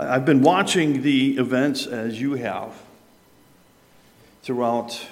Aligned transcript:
I've 0.00 0.24
been 0.24 0.42
watching 0.42 1.02
the 1.02 1.36
events 1.36 1.86
as 1.86 2.20
you 2.20 2.34
have 2.34 2.72
throughout 4.42 5.06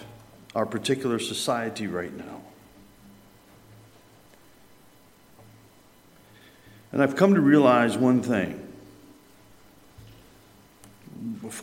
our 0.55 0.65
particular 0.65 1.19
society 1.19 1.87
right 1.87 2.17
now. 2.17 2.41
And 6.91 7.03
I've 7.03 7.17
come 7.17 7.35
to 7.35 7.41
realize 7.41 7.99
one 7.99 8.23
thing. 8.23 8.65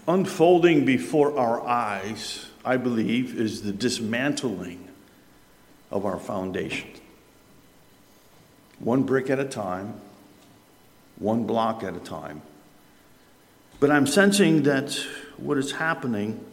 Unfolding 0.08 0.86
before 0.86 1.38
our 1.38 1.66
eyes, 1.66 2.48
I 2.64 2.78
believe, 2.78 3.40
is 3.40 3.64
the 3.64 3.72
dismantling 3.72 4.88
of 5.90 6.06
our 6.06 6.20
foundation. 6.20 6.92
One 8.78 9.04
brick 9.04 9.32
at 9.32 9.40
a 9.40 9.46
time, 9.46 10.00
one 11.18 11.46
block 11.46 11.82
at 11.84 11.96
a 11.96 12.00
time. 12.00 12.44
But 13.80 13.92
I'm 13.92 14.08
sensing 14.08 14.64
that 14.64 14.94
what 15.38 15.58
is 15.58 15.74
happening, 15.74 16.44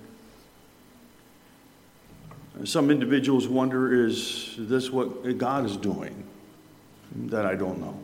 some 2.65 2.91
individuals 2.91 3.47
wonder 3.47 4.07
is 4.07 4.55
this 4.59 4.91
what 4.91 5.39
God 5.39 5.65
is 5.65 5.77
doing? 5.77 6.25
That 7.15 7.47
I 7.47 7.55
don't 7.55 7.79
know. 7.80 7.99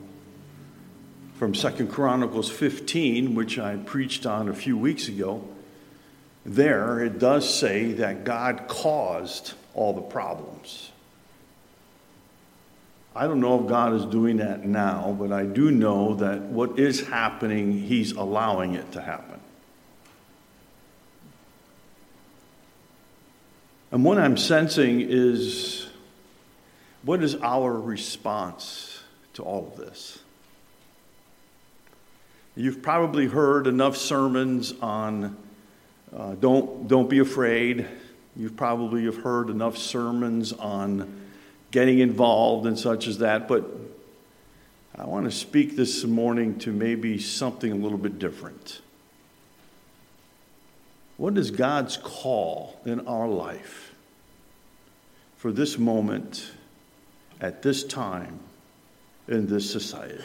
From 1.35 1.55
Second 1.55 1.89
Chronicles 1.89 2.51
15, 2.51 3.35
which 3.35 3.59
I 3.59 3.77
preached 3.77 4.25
on 4.25 4.49
a 4.49 4.55
few 4.55 4.77
weeks 4.77 5.09
ago, 5.09 5.47
there 6.45 7.01
it 7.01 7.19
does 7.19 7.53
say 7.53 7.93
that 7.93 8.25
God 8.25 8.67
caused 8.69 9.55
all 9.75 9.93
the 9.93 10.01
problems. 10.01 10.91
I 13.19 13.27
don't 13.27 13.41
know 13.41 13.61
if 13.61 13.67
God 13.67 13.95
is 13.95 14.05
doing 14.05 14.37
that 14.37 14.65
now, 14.65 15.17
but 15.19 15.33
I 15.33 15.45
do 15.45 15.73
know 15.73 16.15
that 16.15 16.41
what 16.43 16.79
is 16.79 17.01
happening, 17.09 17.73
He's 17.73 18.13
allowing 18.13 18.75
it 18.75 18.93
to 18.93 19.03
happen. 19.03 19.41
And 23.91 24.05
what 24.05 24.19
I'm 24.19 24.37
sensing 24.37 25.01
is 25.01 25.89
what 27.03 27.20
is 27.25 27.34
our 27.42 27.73
response 27.73 29.01
to 29.35 29.42
all 29.42 29.67
of 29.67 29.77
this? 29.77 30.20
You've 32.55 32.83
probably 32.83 33.27
heard 33.27 33.67
enough 33.67 33.97
sermons 33.97 34.75
on 34.81 35.37
uh, 36.17 36.37
don't, 36.37 36.87
don't 36.87 37.11
be 37.11 37.19
afraid. 37.19 37.85
You've 38.37 38.57
probably 38.57 39.07
have 39.07 39.17
heard 39.17 39.51
enough 39.51 39.77
sermons 39.77 40.53
on 40.53 41.28
getting 41.70 41.98
involved 41.98 42.66
and 42.66 42.78
such 42.78 43.06
as 43.06 43.19
that, 43.19 43.48
but 43.48 43.64
I 44.94 45.05
want 45.05 45.27
to 45.27 45.30
speak 45.30 45.77
this 45.77 46.05
morning 46.05 46.58
to 46.61 46.72
maybe 46.72 47.19
something 47.19 47.70
a 47.70 47.77
little 47.77 47.98
bit 47.98 48.19
different. 48.19 48.80
What 51.16 51.36
is 51.36 51.50
God's 51.50 51.96
call 51.96 52.80
in 52.84 53.06
our 53.06 53.28
life 53.28 53.92
for 55.36 55.52
this 55.52 55.78
moment, 55.78 56.50
at 57.41 57.62
this 57.62 57.84
time, 57.84 58.41
in 59.28 59.46
this 59.46 59.70
society? 59.70 60.22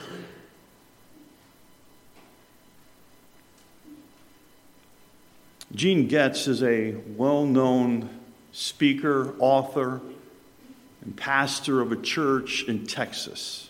Gene 5.76 6.08
Getz 6.08 6.48
is 6.48 6.62
a 6.62 6.92
well 7.16 7.46
known 7.46 8.10
speaker, 8.52 9.36
author, 9.40 10.02
and 11.04 11.16
pastor 11.18 11.82
of 11.82 11.92
a 11.92 11.96
church 11.98 12.64
in 12.64 12.86
Texas. 12.86 13.70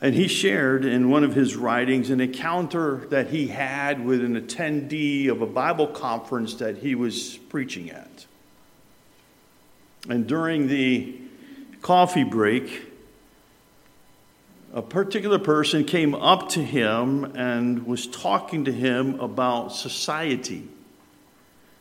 And 0.00 0.14
he 0.14 0.28
shared 0.28 0.84
in 0.84 1.10
one 1.10 1.24
of 1.24 1.34
his 1.34 1.56
writings 1.56 2.10
an 2.10 2.20
encounter 2.20 3.06
that 3.10 3.30
he 3.30 3.48
had 3.48 4.04
with 4.04 4.24
an 4.24 4.40
attendee 4.40 5.28
of 5.28 5.42
a 5.42 5.46
Bible 5.46 5.88
conference 5.88 6.54
that 6.54 6.78
he 6.78 6.94
was 6.94 7.36
preaching 7.48 7.90
at. 7.90 8.26
And 10.08 10.28
during 10.28 10.68
the 10.68 11.20
coffee 11.82 12.22
break, 12.22 12.82
a 14.72 14.82
particular 14.82 15.40
person 15.40 15.84
came 15.84 16.14
up 16.14 16.50
to 16.50 16.62
him 16.62 17.24
and 17.24 17.84
was 17.84 18.06
talking 18.06 18.66
to 18.66 18.72
him 18.72 19.18
about 19.18 19.72
society, 19.72 20.68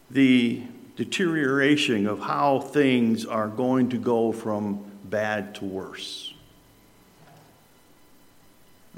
the 0.09 0.63
deterioration 0.97 2.07
of 2.07 2.19
how 2.19 2.59
things 2.59 3.25
are 3.25 3.47
going 3.47 3.89
to 3.89 3.97
go 3.97 4.31
from 4.31 4.83
bad 5.05 5.55
to 5.55 5.65
worse. 5.65 6.33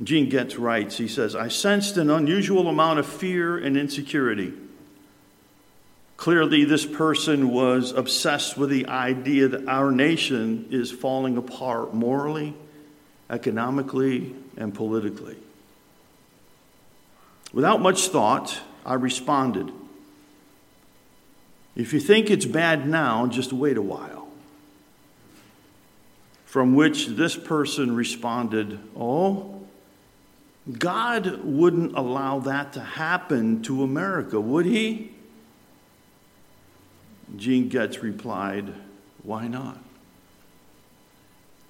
Gene 0.01 0.29
Getz 0.29 0.55
writes, 0.55 0.97
he 0.97 1.09
says, 1.09 1.35
I 1.35 1.49
sensed 1.49 1.97
an 1.97 2.09
unusual 2.09 2.69
amount 2.69 2.99
of 2.99 3.05
fear 3.05 3.57
and 3.57 3.77
insecurity. 3.77 4.53
Clearly, 6.15 6.63
this 6.63 6.85
person 6.85 7.51
was 7.51 7.91
obsessed 7.91 8.57
with 8.57 8.69
the 8.69 8.87
idea 8.87 9.49
that 9.49 9.67
our 9.67 9.91
nation 9.91 10.67
is 10.71 10.89
falling 10.91 11.35
apart 11.35 11.93
morally, 11.93 12.53
economically, 13.29 14.35
and 14.55 14.73
politically. 14.73 15.35
Without 17.51 17.81
much 17.81 18.07
thought, 18.07 18.57
I 18.85 18.93
responded. 18.93 19.71
If 21.79 21.93
you 21.93 22.01
think 22.01 22.29
it's 22.29 22.45
bad 22.45 22.89
now, 22.89 23.25
just 23.25 23.53
wait 23.53 23.77
a 23.77 23.81
while. 23.81 24.27
From 26.43 26.75
which 26.75 27.07
this 27.07 27.37
person 27.37 27.95
responded, 27.95 28.77
Oh, 28.97 29.65
God 30.77 31.41
wouldn't 31.41 31.97
allow 31.97 32.39
that 32.39 32.73
to 32.73 32.81
happen 32.81 33.61
to 33.61 33.81
America, 33.81 34.41
would 34.41 34.65
he? 34.65 35.13
Gene 37.37 37.69
Getz 37.69 38.03
replied, 38.03 38.73
Why 39.23 39.47
not? 39.47 39.77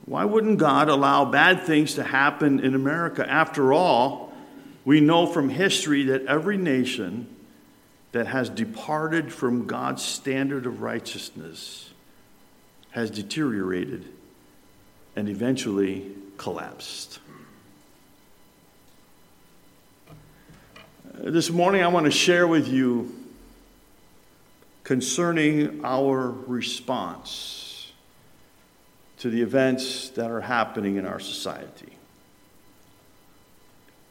Why 0.07 0.25
wouldn't 0.25 0.57
God 0.57 0.89
allow 0.89 1.25
bad 1.25 1.67
things 1.67 1.93
to 1.93 2.03
happen 2.03 2.61
in 2.61 2.73
America? 2.73 3.29
After 3.29 3.73
all, 3.73 4.33
we 4.85 5.01
know 5.01 5.27
from 5.27 5.49
history 5.49 6.05
that 6.05 6.25
every 6.25 6.57
nation 6.57 7.27
that 8.11 8.27
has 8.27 8.49
departed 8.49 9.31
from 9.31 9.67
God's 9.67 10.03
standard 10.03 10.65
of 10.65 10.81
righteousness 10.81 11.89
has 12.91 13.11
deteriorated 13.11 14.05
and 15.15 15.29
eventually 15.29 16.11
collapsed. 16.37 17.19
Uh, 20.09 21.29
this 21.29 21.51
morning, 21.51 21.83
I 21.83 21.87
want 21.87 22.05
to 22.05 22.11
share 22.11 22.47
with 22.47 22.67
you 22.67 23.13
concerning 24.83 25.85
our 25.85 26.31
response 26.31 27.91
to 29.19 29.29
the 29.29 29.41
events 29.41 30.09
that 30.11 30.31
are 30.31 30.41
happening 30.41 30.95
in 30.95 31.05
our 31.05 31.19
society. 31.19 31.98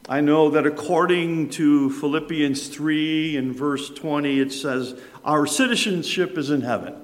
I 0.08 0.22
know 0.22 0.48
that 0.50 0.66
according 0.66 1.50
to 1.50 1.90
Philippians 1.90 2.68
3 2.68 3.36
and 3.36 3.54
verse 3.54 3.90
20, 3.90 4.40
it 4.40 4.52
says, 4.52 4.98
Our 5.22 5.46
citizenship 5.46 6.38
is 6.38 6.48
in 6.48 6.62
heaven. 6.62 6.94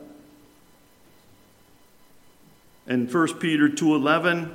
In 2.87 3.07
1 3.07 3.35
Peter 3.41 3.69
2:11, 3.69 4.51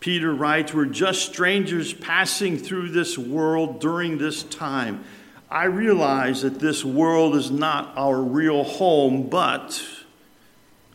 Peter 0.00 0.34
writes, 0.34 0.72
We're 0.72 0.86
just 0.86 1.26
strangers 1.30 1.92
passing 1.92 2.56
through 2.56 2.90
this 2.90 3.18
world 3.18 3.80
during 3.80 4.16
this 4.16 4.42
time. 4.42 5.04
I 5.50 5.64
realize 5.64 6.40
that 6.42 6.58
this 6.58 6.84
world 6.84 7.36
is 7.36 7.50
not 7.50 7.92
our 7.98 8.20
real 8.20 8.64
home, 8.64 9.28
but 9.28 9.82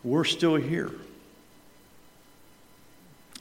we're 0.04 0.26
still 0.26 0.56
here. 0.56 0.92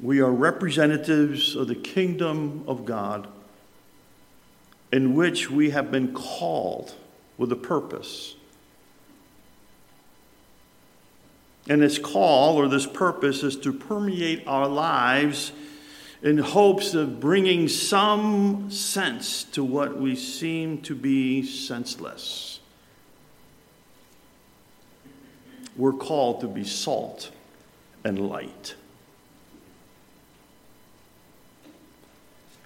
We 0.02 0.20
are 0.20 0.30
representatives 0.30 1.54
of 1.54 1.68
the 1.68 1.74
kingdom 1.74 2.64
of 2.66 2.86
God 2.86 3.28
in 4.92 5.14
which 5.14 5.50
we 5.50 5.70
have 5.70 5.90
been 5.90 6.14
called 6.14 6.94
with 7.36 7.52
a 7.52 7.56
purpose. 7.56 8.34
And 11.68 11.82
this 11.82 11.98
call 11.98 12.56
or 12.56 12.66
this 12.66 12.86
purpose 12.86 13.42
is 13.42 13.56
to 13.56 13.72
permeate 13.72 14.46
our 14.46 14.66
lives 14.66 15.52
in 16.22 16.38
hopes 16.38 16.94
of 16.94 17.20
bringing 17.20 17.68
some 17.68 18.70
sense 18.70 19.44
to 19.44 19.62
what 19.62 19.98
we 19.98 20.16
seem 20.16 20.80
to 20.82 20.94
be 20.94 21.42
senseless. 21.42 22.60
We're 25.76 25.92
called 25.92 26.40
to 26.40 26.48
be 26.48 26.64
salt 26.64 27.30
and 28.02 28.18
light. 28.28 28.74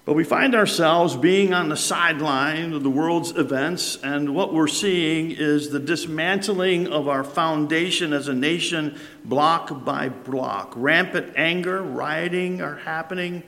But 0.05 0.13
we 0.13 0.23
find 0.23 0.53
ourselves 0.53 1.15
being 1.15 1.51
on 1.51 1.69
the 1.69 1.75
sideline 1.75 2.73
of 2.73 2.83
the 2.83 2.91
world's 2.91 3.31
events, 3.31 3.97
and 4.03 4.35
what 4.35 4.53
we're 4.53 4.67
seeing 4.67 5.31
is 5.31 5.71
the 5.71 5.79
dismantling 5.79 6.87
of 6.87 7.07
our 7.07 7.23
foundation 7.23 8.13
as 8.13 8.27
a 8.27 8.33
nation, 8.33 8.99
block 9.23 9.83
by 9.83 10.09
block. 10.09 10.73
Rampant 10.75 11.33
anger, 11.35 11.81
rioting 11.81 12.61
are 12.61 12.77
happening, 12.77 13.41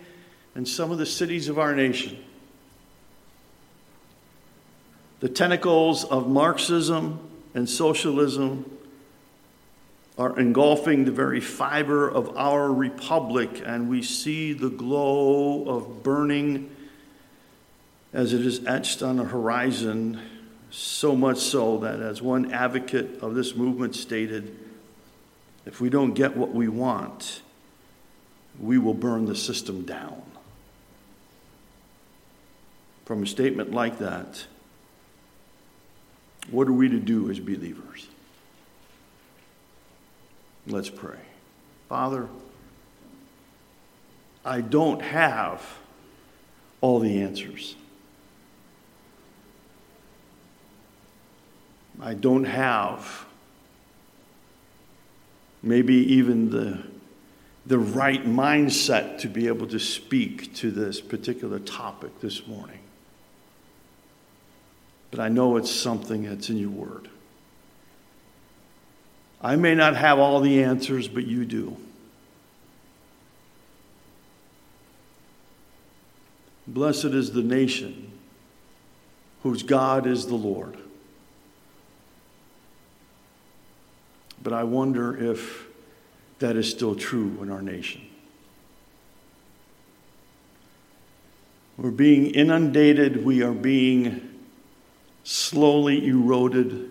in 0.56 0.66
some 0.66 0.92
of 0.92 0.98
the 0.98 1.06
cities 1.06 1.48
of 1.48 1.60
our 1.60 1.76
nation. 1.76 2.18
The 5.20 5.30
tentacles 5.30 6.04
of 6.06 6.28
Marxism 6.28 7.20
and 7.54 7.70
socialism 7.70 8.77
are 10.18 10.40
engulfing 10.40 11.06
the 11.06 11.12
very 11.12 11.40
fiber 11.40 12.10
of 12.10 12.36
our 12.36 12.72
republic, 12.72 13.62
and 13.64 13.88
we 13.88 14.02
see 14.02 14.54
the 14.54 14.70
glow 14.70 15.64
of 15.68 16.02
burning 16.02 16.76
as 18.14 18.34
it 18.34 18.46
is 18.46 18.66
etched 18.66 19.04
on 19.04 19.18
the 19.18 19.24
horizon, 19.24 20.20
so 20.72 21.16
much 21.16 21.38
so 21.38 21.78
that, 21.78 22.00
as 22.00 22.22
one 22.22 22.52
advocate 22.52 23.22
of 23.22 23.36
this 23.36 23.56
movement 23.56 23.96
stated, 23.96 24.58
if 25.66 25.80
we 25.80 25.90
don't 25.90 26.14
get 26.14 26.36
what 26.36 26.52
we 26.52 26.68
want, 26.68 27.42
we 28.60 28.78
will 28.78 28.94
burn 28.94 29.26
the 29.26 29.36
system 29.36 29.84
down. 29.84 30.24
From 33.06 33.24
a 33.24 33.28
statement 33.28 33.72
like 33.72 34.00
that, 34.00 34.46
what 36.50 36.68
are 36.68 36.74
we 36.74 36.90
to 36.90 37.00
do 37.00 37.30
as 37.30 37.40
believers? 37.40 38.08
Let's 40.68 40.90
pray. 40.90 41.18
Father, 41.88 42.28
I 44.44 44.62
don't 44.62 45.02
have 45.02 45.62
all 46.82 47.00
the 47.00 47.22
answers. 47.22 47.76
I 52.02 52.14
don't 52.14 52.44
have 52.44 53.26
maybe 55.64 55.96
even 55.96 56.50
the, 56.50 56.84
the 57.66 57.80
right 57.80 58.26
mindset 58.26 59.20
to 59.20 59.28
be 59.28 59.48
able 59.48 59.68
to 59.68 59.80
speak 59.80 60.54
to 60.56 60.70
this 60.70 61.02
particular 61.02 61.60
topic 61.60 62.20
this 62.20 62.46
morning. 62.46 62.80
But 65.12 65.22
I 65.22 65.30
know 65.30 65.56
it's 65.58 65.72
something 65.72 66.24
that's 66.24 66.50
in 66.50 66.58
your 66.58 66.70
word. 66.70 67.10
I 69.42 69.56
may 69.56 69.76
not 69.76 69.96
have 69.96 70.20
all 70.20 70.40
the 70.40 70.64
answers, 70.64 71.08
but 71.08 71.26
you 71.28 71.46
do. 71.46 71.78
Blessed 76.68 77.06
is 77.06 77.32
the 77.32 77.44
nation 77.44 78.12
whose 79.44 79.64
God 79.64 80.06
is 80.06 80.28
the 80.28 80.36
Lord. 80.36 80.78
But 84.42 84.54
I 84.54 84.64
wonder 84.64 85.32
if 85.32 85.66
that 86.40 86.56
is 86.56 86.70
still 86.70 86.96
true 86.96 87.38
in 87.42 87.50
our 87.50 87.62
nation. 87.62 88.02
We're 91.78 91.92
being 91.92 92.28
inundated, 92.28 93.24
we 93.24 93.44
are 93.44 93.54
being 93.54 94.34
slowly 95.24 96.08
eroded 96.08 96.90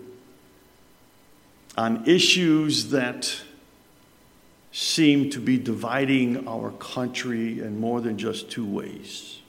on 1.77 2.05
issues 2.07 2.89
that 2.89 3.41
seem 4.71 5.29
to 5.29 5.39
be 5.39 5.57
dividing 5.57 6.47
our 6.47 6.71
country 6.71 7.59
in 7.59 7.79
more 7.79 8.01
than 8.01 8.17
just 8.17 8.49
two 8.49 8.65
ways. 8.65 9.39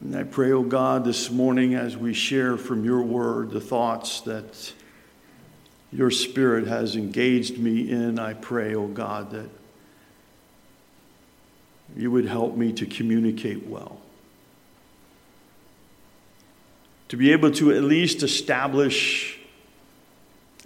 And 0.00 0.16
I 0.16 0.22
pray, 0.22 0.52
O 0.52 0.58
oh 0.58 0.62
God, 0.62 1.04
this 1.04 1.30
morning 1.30 1.74
as 1.74 1.96
we 1.96 2.14
share 2.14 2.56
from 2.56 2.84
your 2.84 3.02
word 3.02 3.50
the 3.50 3.60
thoughts 3.60 4.20
that 4.22 4.72
your 5.92 6.10
spirit 6.10 6.66
has 6.66 6.96
engaged 6.96 7.58
me 7.58 7.90
in, 7.90 8.18
I 8.18 8.34
pray, 8.34 8.74
O 8.74 8.84
oh 8.84 8.86
God, 8.86 9.30
that 9.32 9.48
you 11.96 12.10
would 12.10 12.26
help 12.26 12.56
me 12.56 12.72
to 12.74 12.86
communicate 12.86 13.66
well. 13.66 14.00
To 17.08 17.16
be 17.16 17.32
able 17.32 17.52
to 17.52 17.72
at 17.72 17.82
least 17.82 18.22
establish 18.22 19.38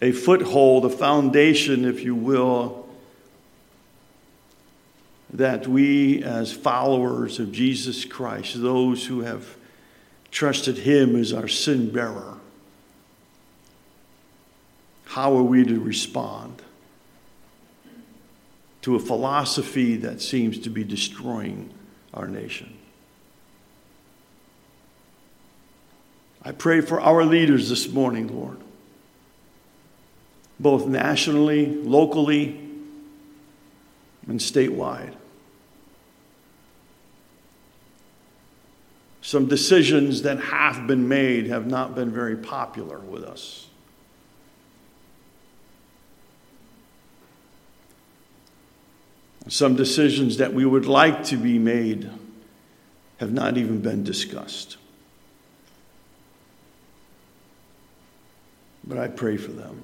a 0.00 0.12
foothold, 0.12 0.86
a 0.86 0.90
foundation, 0.90 1.84
if 1.84 2.02
you 2.02 2.14
will, 2.14 2.88
that 5.32 5.68
we, 5.68 6.22
as 6.22 6.52
followers 6.52 7.38
of 7.38 7.52
Jesus 7.52 8.04
Christ, 8.04 8.60
those 8.60 9.06
who 9.06 9.20
have 9.20 9.56
trusted 10.30 10.78
Him 10.78 11.16
as 11.16 11.32
our 11.32 11.48
sin 11.48 11.90
bearer, 11.90 12.38
how 15.04 15.36
are 15.36 15.42
we 15.42 15.64
to 15.64 15.78
respond 15.80 16.62
to 18.82 18.96
a 18.96 19.00
philosophy 19.00 19.96
that 19.96 20.20
seems 20.20 20.58
to 20.60 20.70
be 20.70 20.84
destroying 20.84 21.72
our 22.14 22.26
nation? 22.26 22.76
I 26.42 26.52
pray 26.52 26.80
for 26.80 27.00
our 27.00 27.24
leaders 27.24 27.68
this 27.68 27.88
morning, 27.88 28.34
Lord, 28.34 28.58
both 30.58 30.86
nationally, 30.86 31.66
locally, 31.66 32.58
and 34.26 34.40
statewide. 34.40 35.14
Some 39.22 39.46
decisions 39.46 40.22
that 40.22 40.40
have 40.40 40.86
been 40.86 41.06
made 41.06 41.46
have 41.48 41.66
not 41.66 41.94
been 41.94 42.10
very 42.10 42.36
popular 42.36 42.98
with 42.98 43.22
us. 43.22 43.66
Some 49.48 49.76
decisions 49.76 50.38
that 50.38 50.54
we 50.54 50.64
would 50.64 50.86
like 50.86 51.24
to 51.24 51.36
be 51.36 51.58
made 51.58 52.10
have 53.18 53.32
not 53.32 53.58
even 53.58 53.80
been 53.80 54.04
discussed. 54.04 54.78
But 58.90 58.98
I 58.98 59.08
pray 59.08 59.38
for 59.38 59.52
them. 59.52 59.82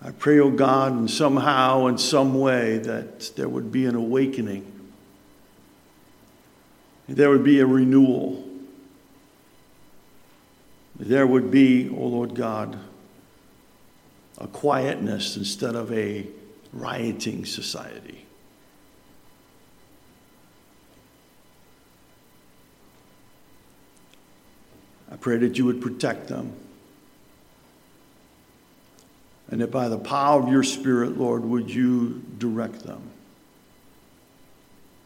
I 0.00 0.12
pray, 0.12 0.38
oh 0.38 0.50
God, 0.50 0.92
and 0.92 1.10
somehow, 1.10 1.88
in 1.88 1.98
some 1.98 2.38
way, 2.38 2.78
that 2.78 3.32
there 3.34 3.48
would 3.48 3.72
be 3.72 3.86
an 3.86 3.96
awakening 3.96 4.80
there 7.10 7.28
would 7.28 7.42
be 7.42 7.58
a 7.58 7.66
renewal. 7.66 8.48
There 10.94 11.26
would 11.26 11.50
be, 11.50 11.88
O 11.88 11.96
oh 11.96 12.06
Lord 12.06 12.34
God, 12.36 12.78
a 14.38 14.46
quietness 14.46 15.36
instead 15.36 15.74
of 15.74 15.92
a 15.92 16.26
rioting 16.72 17.44
society. 17.44 18.26
I 25.10 25.16
pray 25.16 25.38
that 25.38 25.58
you 25.58 25.64
would 25.64 25.82
protect 25.82 26.28
them. 26.28 26.52
And 29.50 29.60
that 29.60 29.70
by 29.70 29.88
the 29.88 29.98
power 29.98 30.40
of 30.40 30.48
your 30.48 30.62
Spirit, 30.62 31.18
Lord, 31.18 31.44
would 31.44 31.70
you 31.70 32.22
direct 32.38 32.84
them 32.84 33.02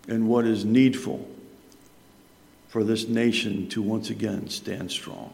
in 0.09 0.27
what 0.27 0.47
is 0.47 0.65
needful 0.65 1.29
for 2.69 2.83
this 2.83 3.07
nation 3.07 3.69
to 3.69 3.81
once 3.81 4.11
again 4.11 4.49
stand 4.49 4.91
strong. 4.91 5.33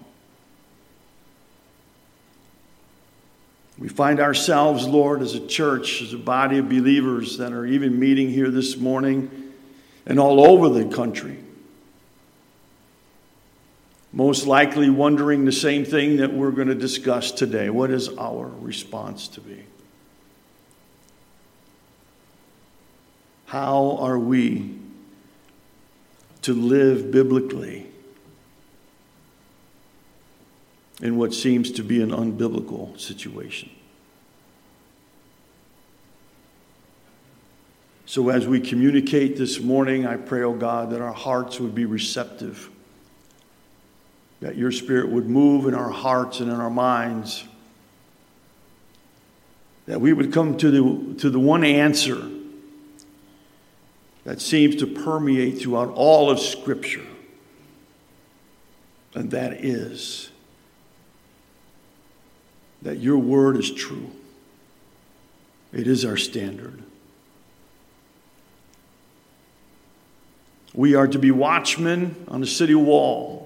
We 3.78 3.88
find 3.88 4.20
ourselves, 4.20 4.86
Lord, 4.86 5.22
as 5.22 5.34
a 5.34 5.46
church, 5.46 6.02
as 6.02 6.12
a 6.12 6.18
body 6.18 6.58
of 6.58 6.68
believers 6.68 7.38
that 7.38 7.54
are 7.54 7.64
even 7.64 7.98
meeting 7.98 8.28
here 8.28 8.50
this 8.50 8.76
morning 8.76 9.54
and 10.04 10.20
all 10.20 10.46
over 10.46 10.68
the 10.68 10.94
country. 10.94 11.38
Most 14.12 14.46
likely 14.46 14.90
wondering 14.90 15.44
the 15.44 15.52
same 15.52 15.84
thing 15.84 16.16
that 16.16 16.32
we're 16.32 16.50
going 16.50 16.68
to 16.68 16.74
discuss 16.74 17.30
today. 17.30 17.70
What 17.70 17.90
is 17.90 18.08
our 18.18 18.46
response 18.46 19.28
to 19.28 19.40
be? 19.40 19.64
How 23.46 23.96
are 24.00 24.18
we 24.18 24.78
to 26.42 26.54
live 26.54 27.10
biblically 27.10 27.86
in 31.02 31.16
what 31.16 31.32
seems 31.32 31.70
to 31.72 31.82
be 31.82 32.02
an 32.02 32.10
unbiblical 32.10 32.98
situation. 32.98 33.70
So, 38.06 38.28
as 38.28 38.46
we 38.46 38.60
communicate 38.60 39.36
this 39.36 39.60
morning, 39.60 40.04
I 40.04 40.16
pray, 40.16 40.42
oh 40.42 40.54
God, 40.54 40.90
that 40.90 41.00
our 41.00 41.12
hearts 41.12 41.60
would 41.60 41.74
be 41.74 41.84
receptive, 41.84 42.68
that 44.40 44.56
your 44.56 44.72
spirit 44.72 45.08
would 45.08 45.28
move 45.28 45.66
in 45.66 45.74
our 45.74 45.90
hearts 45.90 46.40
and 46.40 46.50
in 46.50 46.58
our 46.58 46.70
minds, 46.70 47.44
that 49.86 50.00
we 50.00 50.12
would 50.12 50.32
come 50.32 50.56
to 50.56 50.70
the, 50.70 51.14
to 51.20 51.30
the 51.30 51.38
one 51.38 51.64
answer 51.64 52.28
that 54.24 54.40
seems 54.40 54.76
to 54.76 54.86
permeate 54.86 55.58
throughout 55.58 55.88
all 55.94 56.30
of 56.30 56.38
Scripture. 56.38 57.06
And 59.14 59.30
that 59.32 59.64
is 59.64 60.30
that 62.82 62.98
your 62.98 63.18
word 63.18 63.56
is 63.56 63.70
true. 63.70 64.10
It 65.72 65.86
is 65.86 66.04
our 66.04 66.16
standard. 66.16 66.82
We 70.74 70.94
are 70.94 71.08
to 71.08 71.18
be 71.18 71.30
watchmen 71.30 72.24
on 72.28 72.40
the 72.40 72.46
city 72.46 72.74
wall. 72.74 73.39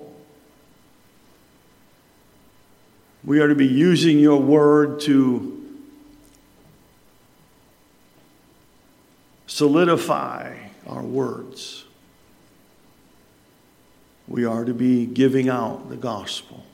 We 3.25 3.41
are 3.41 3.49
to 3.49 3.55
be 3.55 3.67
using 3.67 4.19
your 4.19 4.41
word 4.41 5.01
to 5.01 5.65
solidify 9.47 10.57
our 10.87 11.03
words. 11.03 11.85
We 14.29 14.45
are 14.45 14.65
to 14.65 14.75
be 14.75 15.07
giving 15.07 15.49
out 15.49 15.89
the 15.89 15.97
gospel. 15.97 16.65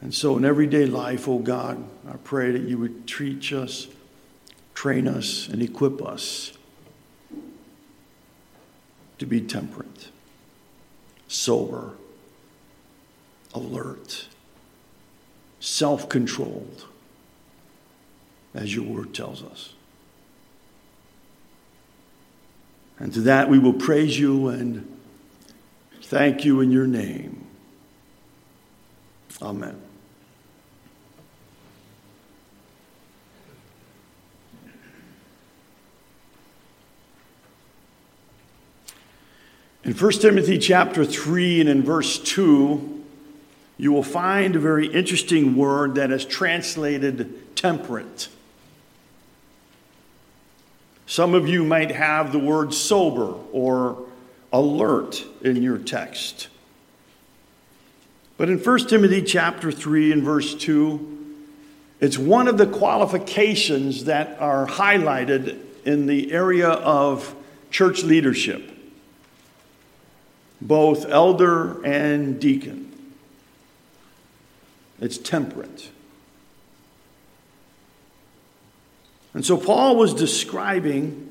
And 0.00 0.14
so, 0.14 0.36
in 0.38 0.44
everyday 0.44 0.86
life, 0.86 1.28
oh 1.28 1.40
God, 1.40 1.84
I 2.08 2.16
pray 2.16 2.52
that 2.52 2.62
you 2.62 2.78
would 2.78 3.06
teach 3.06 3.52
us, 3.52 3.88
train 4.72 5.08
us, 5.08 5.48
and 5.48 5.60
equip 5.60 6.00
us 6.00 6.52
to 9.18 9.26
be 9.26 9.40
temperate, 9.40 10.08
sober, 11.28 11.92
alert, 13.54 14.26
self 15.60 16.08
controlled, 16.08 16.86
as 18.54 18.74
your 18.74 18.84
word 18.84 19.14
tells 19.14 19.42
us. 19.42 19.74
And 22.98 23.12
to 23.14 23.20
that 23.20 23.48
we 23.48 23.58
will 23.58 23.74
praise 23.74 24.18
you 24.18 24.48
and 24.48 24.98
thank 26.02 26.44
you 26.44 26.60
in 26.60 26.72
your 26.72 26.86
name. 26.86 27.46
Amen. 29.40 29.87
In 39.88 39.94
1 39.94 40.12
Timothy 40.20 40.58
chapter 40.58 41.02
3 41.02 41.62
and 41.62 41.70
in 41.70 41.82
verse 41.82 42.18
2, 42.18 43.04
you 43.78 43.90
will 43.90 44.02
find 44.02 44.54
a 44.54 44.58
very 44.58 44.86
interesting 44.86 45.56
word 45.56 45.94
that 45.94 46.10
is 46.10 46.26
translated 46.26 47.56
temperate. 47.56 48.28
Some 51.06 51.32
of 51.32 51.48
you 51.48 51.64
might 51.64 51.90
have 51.90 52.32
the 52.32 52.38
word 52.38 52.74
sober 52.74 53.32
or 53.50 54.04
alert 54.52 55.24
in 55.40 55.62
your 55.62 55.78
text. 55.78 56.48
But 58.36 58.50
in 58.50 58.58
1 58.58 58.88
Timothy 58.88 59.22
chapter 59.22 59.72
3 59.72 60.12
and 60.12 60.22
verse 60.22 60.54
2, 60.54 61.36
it's 62.00 62.18
one 62.18 62.46
of 62.46 62.58
the 62.58 62.66
qualifications 62.66 64.04
that 64.04 64.38
are 64.38 64.66
highlighted 64.66 65.58
in 65.86 66.04
the 66.04 66.30
area 66.30 66.68
of 66.68 67.34
church 67.70 68.02
leadership 68.02 68.74
both 70.60 71.06
elder 71.06 71.84
and 71.84 72.40
deacon. 72.40 72.88
It's 75.00 75.18
temperate. 75.18 75.90
And 79.34 79.44
so 79.44 79.56
Paul 79.56 79.96
was 79.96 80.14
describing 80.14 81.26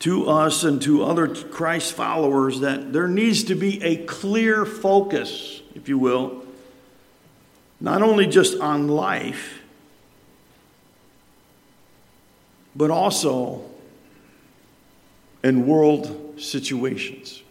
to 0.00 0.28
us 0.28 0.64
and 0.64 0.82
to 0.82 1.02
other 1.02 1.28
Christ 1.28 1.94
followers 1.94 2.60
that 2.60 2.92
there 2.92 3.08
needs 3.08 3.44
to 3.44 3.54
be 3.54 3.82
a 3.82 4.04
clear 4.04 4.66
focus, 4.66 5.62
if 5.74 5.88
you 5.88 5.96
will, 5.96 6.44
not 7.80 8.02
only 8.02 8.26
just 8.26 8.60
on 8.60 8.88
life, 8.88 9.60
but 12.76 12.90
also 12.90 13.62
in 15.42 15.66
world 15.66 16.23
situations. 16.36 17.42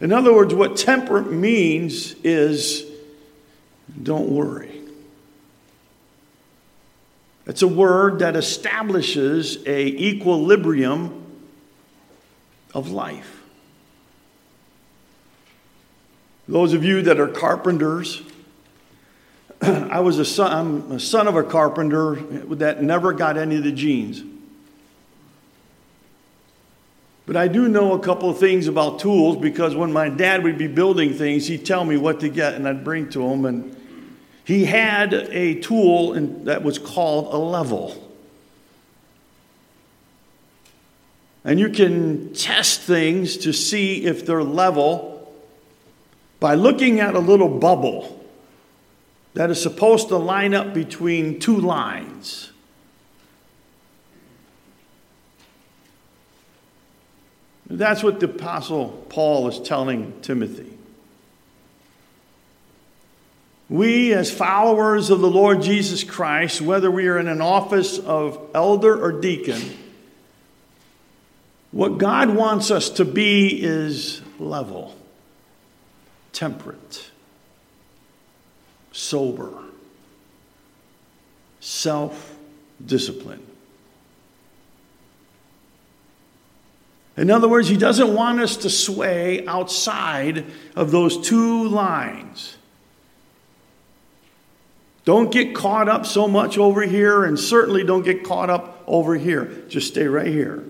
In 0.00 0.12
other 0.12 0.32
words, 0.32 0.54
what 0.54 0.76
temperate 0.76 1.30
means 1.30 2.14
is 2.24 2.86
don't 4.02 4.30
worry. 4.30 4.80
It's 7.46 7.62
a 7.62 7.68
word 7.68 8.20
that 8.20 8.36
establishes 8.36 9.66
a 9.66 9.86
equilibrium 9.86 11.26
of 12.72 12.90
life. 12.90 13.42
Those 16.48 16.72
of 16.72 16.84
you 16.84 17.02
that 17.02 17.20
are 17.20 17.28
carpenters, 17.28 18.22
I 19.62 20.00
was 20.00 20.18
a 20.18 20.24
son, 20.24 20.52
I'm 20.52 20.92
a 20.92 21.00
son 21.00 21.28
of 21.28 21.36
a 21.36 21.42
carpenter 21.42 22.16
that 22.54 22.82
never 22.82 23.12
got 23.12 23.36
any 23.36 23.56
of 23.56 23.64
the 23.64 23.72
genes. 23.72 24.22
But 27.30 27.36
I 27.36 27.46
do 27.46 27.68
know 27.68 27.92
a 27.92 28.00
couple 28.00 28.28
of 28.28 28.40
things 28.40 28.66
about 28.66 28.98
tools 28.98 29.36
because 29.36 29.76
when 29.76 29.92
my 29.92 30.08
dad 30.08 30.42
would 30.42 30.58
be 30.58 30.66
building 30.66 31.14
things, 31.14 31.46
he'd 31.46 31.64
tell 31.64 31.84
me 31.84 31.96
what 31.96 32.18
to 32.18 32.28
get 32.28 32.54
and 32.54 32.66
I'd 32.66 32.82
bring 32.82 33.08
to 33.10 33.22
him. 33.22 33.44
And 33.44 33.76
he 34.42 34.64
had 34.64 35.14
a 35.14 35.60
tool 35.60 36.14
that 36.14 36.64
was 36.64 36.80
called 36.80 37.32
a 37.32 37.36
level. 37.36 38.12
And 41.44 41.60
you 41.60 41.68
can 41.68 42.34
test 42.34 42.80
things 42.80 43.36
to 43.36 43.52
see 43.52 44.06
if 44.06 44.26
they're 44.26 44.42
level 44.42 45.32
by 46.40 46.56
looking 46.56 46.98
at 46.98 47.14
a 47.14 47.20
little 47.20 47.60
bubble 47.60 48.26
that 49.34 49.50
is 49.50 49.62
supposed 49.62 50.08
to 50.08 50.16
line 50.16 50.52
up 50.52 50.74
between 50.74 51.38
two 51.38 51.58
lines. 51.58 52.49
That's 57.70 58.02
what 58.02 58.18
the 58.18 58.26
Apostle 58.26 59.06
Paul 59.08 59.46
is 59.46 59.60
telling 59.60 60.20
Timothy. 60.22 60.66
We, 63.68 64.12
as 64.12 64.28
followers 64.28 65.10
of 65.10 65.20
the 65.20 65.30
Lord 65.30 65.62
Jesus 65.62 66.02
Christ, 66.02 66.60
whether 66.60 66.90
we 66.90 67.06
are 67.06 67.16
in 67.16 67.28
an 67.28 67.40
office 67.40 68.00
of 68.00 68.50
elder 68.52 69.00
or 69.00 69.12
deacon, 69.12 69.62
what 71.70 71.98
God 71.98 72.34
wants 72.34 72.72
us 72.72 72.90
to 72.90 73.04
be 73.04 73.62
is 73.62 74.20
level, 74.40 74.96
temperate, 76.32 77.12
sober, 78.90 79.52
self 81.60 82.34
disciplined. 82.84 83.49
In 87.20 87.30
other 87.30 87.48
words, 87.48 87.68
he 87.68 87.76
doesn't 87.76 88.14
want 88.14 88.40
us 88.40 88.56
to 88.56 88.70
sway 88.70 89.46
outside 89.46 90.46
of 90.74 90.90
those 90.90 91.20
two 91.20 91.68
lines. 91.68 92.56
Don't 95.04 95.30
get 95.30 95.54
caught 95.54 95.86
up 95.86 96.06
so 96.06 96.26
much 96.26 96.56
over 96.56 96.80
here, 96.80 97.22
and 97.24 97.38
certainly 97.38 97.84
don't 97.84 98.04
get 98.04 98.24
caught 98.24 98.48
up 98.48 98.82
over 98.86 99.16
here. 99.16 99.64
Just 99.68 99.88
stay 99.88 100.06
right 100.06 100.28
here 100.28 100.64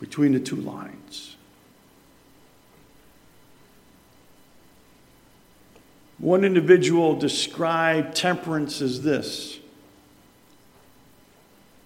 between 0.00 0.32
the 0.32 0.40
two 0.40 0.56
lines. 0.56 1.36
One 6.16 6.44
individual 6.44 7.14
described 7.14 8.16
temperance 8.16 8.80
as 8.80 9.02
this. 9.02 9.58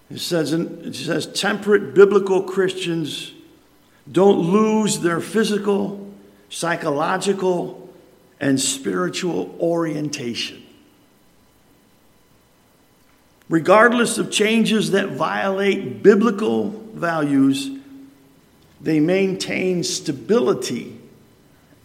It 0.09 0.19
says, 0.19 0.53
it 0.53 0.95
says 0.95 1.27
temperate 1.27 1.93
biblical 1.93 2.43
Christians 2.43 3.33
don't 4.11 4.39
lose 4.39 4.99
their 4.99 5.19
physical, 5.19 6.11
psychological, 6.49 7.89
and 8.39 8.59
spiritual 8.59 9.55
orientation. 9.59 10.61
Regardless 13.49 14.17
of 14.17 14.31
changes 14.31 14.91
that 14.91 15.09
violate 15.09 16.01
biblical 16.01 16.69
values, 16.93 17.69
they 18.81 18.99
maintain 18.99 19.83
stability 19.83 20.99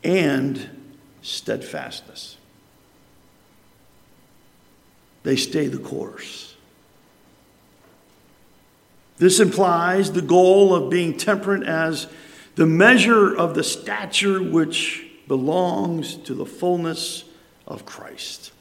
and 0.02 0.68
steadfastness. 1.22 2.36
They 5.22 5.36
stay 5.36 5.66
the 5.66 5.78
course. 5.78 6.47
This 9.18 9.40
implies 9.40 10.12
the 10.12 10.22
goal 10.22 10.74
of 10.74 10.90
being 10.90 11.16
temperate 11.16 11.64
as 11.64 12.06
the 12.54 12.66
measure 12.66 13.34
of 13.34 13.54
the 13.54 13.64
stature 13.64 14.42
which 14.42 15.04
belongs 15.26 16.16
to 16.16 16.34
the 16.34 16.46
fullness 16.46 17.24
of 17.66 17.84
Christ. 17.84 18.52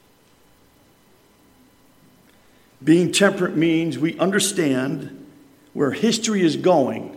Being 2.83 3.11
temperate 3.11 3.55
means 3.55 3.97
we 3.97 4.17
understand 4.19 5.25
where 5.73 5.91
history 5.91 6.41
is 6.41 6.55
going, 6.55 7.13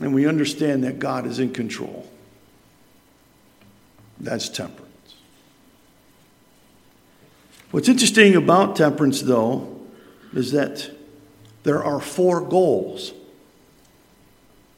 and 0.00 0.14
we 0.14 0.26
understand 0.26 0.84
that 0.84 0.98
God 0.98 1.26
is 1.26 1.38
in 1.38 1.52
control. 1.52 2.08
That's 4.18 4.48
temperance. 4.48 4.86
What's 7.70 7.88
interesting 7.88 8.34
about 8.34 8.76
temperance, 8.76 9.22
though, 9.22 9.79
is 10.34 10.52
that 10.52 10.90
there 11.62 11.82
are 11.82 12.00
four 12.00 12.40
goals 12.40 13.12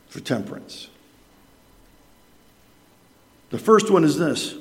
for 0.09 0.21
temperance. 0.21 0.89
The 3.51 3.59
first 3.59 3.91
one 3.91 4.05
is 4.05 4.19
this 4.19 4.55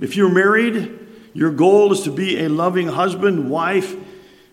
if 0.00 0.16
you're 0.16 0.32
married, 0.32 0.98
your 1.32 1.50
goal 1.50 1.92
is 1.92 2.02
to 2.02 2.10
be 2.10 2.44
a 2.44 2.48
loving 2.48 2.88
husband, 2.88 3.48
wife, 3.48 3.96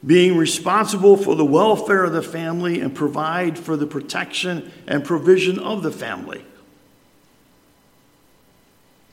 being 0.05 0.37
responsible 0.37 1.17
for 1.17 1.35
the 1.35 1.45
welfare 1.45 2.03
of 2.03 2.13
the 2.13 2.21
family 2.21 2.81
and 2.81 2.95
provide 2.95 3.57
for 3.57 3.77
the 3.77 3.85
protection 3.85 4.71
and 4.87 5.03
provision 5.03 5.59
of 5.59 5.83
the 5.83 5.91
family. 5.91 6.43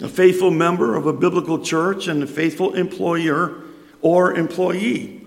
A 0.00 0.08
faithful 0.08 0.50
member 0.50 0.94
of 0.94 1.06
a 1.06 1.12
biblical 1.12 1.58
church 1.58 2.06
and 2.06 2.22
a 2.22 2.26
faithful 2.26 2.74
employer 2.74 3.62
or 4.00 4.34
employee. 4.34 5.17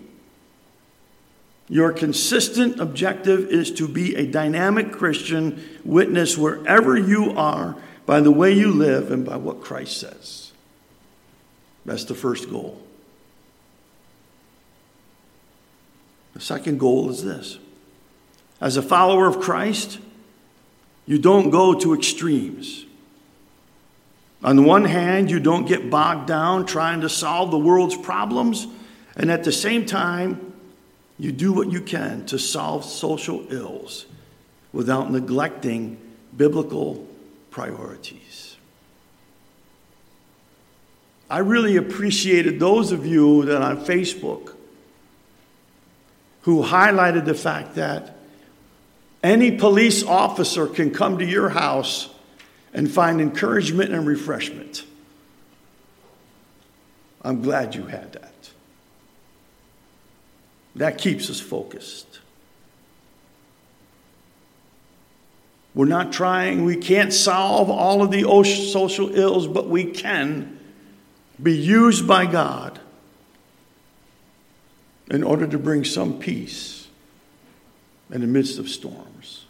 Your 1.71 1.93
consistent 1.93 2.81
objective 2.81 3.49
is 3.49 3.71
to 3.75 3.87
be 3.87 4.13
a 4.17 4.27
dynamic 4.27 4.91
Christian 4.91 5.63
witness 5.85 6.37
wherever 6.37 6.97
you 6.97 7.31
are 7.31 7.77
by 8.05 8.19
the 8.19 8.29
way 8.29 8.51
you 8.51 8.73
live 8.73 9.09
and 9.09 9.25
by 9.25 9.37
what 9.37 9.61
Christ 9.61 9.97
says. 9.97 10.51
That's 11.85 12.03
the 12.03 12.13
first 12.13 12.49
goal. 12.49 12.81
The 16.33 16.41
second 16.41 16.77
goal 16.77 17.09
is 17.09 17.23
this 17.23 17.57
as 18.59 18.75
a 18.75 18.81
follower 18.81 19.27
of 19.27 19.39
Christ, 19.39 19.97
you 21.05 21.19
don't 21.19 21.51
go 21.51 21.73
to 21.73 21.93
extremes. 21.93 22.85
On 24.43 24.57
the 24.57 24.61
one 24.61 24.83
hand, 24.83 25.31
you 25.31 25.39
don't 25.39 25.65
get 25.65 25.89
bogged 25.89 26.27
down 26.27 26.65
trying 26.65 26.99
to 26.99 27.07
solve 27.07 27.49
the 27.49 27.57
world's 27.57 27.95
problems, 27.95 28.67
and 29.15 29.31
at 29.31 29.45
the 29.45 29.53
same 29.53 29.85
time, 29.85 30.50
you 31.21 31.31
do 31.31 31.53
what 31.53 31.71
you 31.71 31.81
can 31.81 32.25
to 32.25 32.39
solve 32.39 32.83
social 32.83 33.45
ills 33.53 34.07
without 34.73 35.11
neglecting 35.11 35.95
biblical 36.35 37.07
priorities. 37.51 38.57
I 41.29 41.37
really 41.37 41.77
appreciated 41.77 42.59
those 42.59 42.91
of 42.91 43.05
you 43.05 43.45
that 43.45 43.61
on 43.61 43.85
Facebook 43.85 44.55
who 46.41 46.63
highlighted 46.63 47.25
the 47.25 47.35
fact 47.35 47.75
that 47.75 48.17
any 49.21 49.51
police 49.51 50.03
officer 50.03 50.65
can 50.65 50.89
come 50.89 51.19
to 51.19 51.25
your 51.25 51.49
house 51.49 52.09
and 52.73 52.91
find 52.91 53.21
encouragement 53.21 53.93
and 53.93 54.07
refreshment. 54.07 54.85
I'm 57.21 57.43
glad 57.43 57.75
you 57.75 57.85
had 57.85 58.13
that. 58.13 58.31
That 60.75 60.97
keeps 60.97 61.29
us 61.29 61.39
focused. 61.39 62.19
We're 65.73 65.85
not 65.85 66.11
trying, 66.11 66.65
we 66.65 66.75
can't 66.75 67.13
solve 67.13 67.69
all 67.69 68.01
of 68.01 68.11
the 68.11 68.23
social 68.43 69.15
ills, 69.15 69.47
but 69.47 69.69
we 69.69 69.85
can 69.85 70.59
be 71.41 71.57
used 71.57 72.07
by 72.07 72.25
God 72.25 72.79
in 75.09 75.23
order 75.23 75.47
to 75.47 75.57
bring 75.57 75.85
some 75.85 76.19
peace 76.19 76.87
in 78.09 78.21
the 78.21 78.27
midst 78.27 78.59
of 78.59 78.69
storms. 78.69 79.45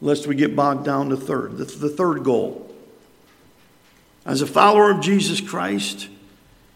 Lest 0.00 0.26
we 0.26 0.34
get 0.34 0.56
bogged 0.56 0.84
down 0.84 1.08
to 1.10 1.16
third. 1.16 1.56
The, 1.56 1.64
the 1.64 1.88
third 1.88 2.24
goal. 2.24 2.74
As 4.26 4.42
a 4.42 4.46
follower 4.46 4.90
of 4.90 5.00
Jesus 5.00 5.40
Christ, 5.40 6.08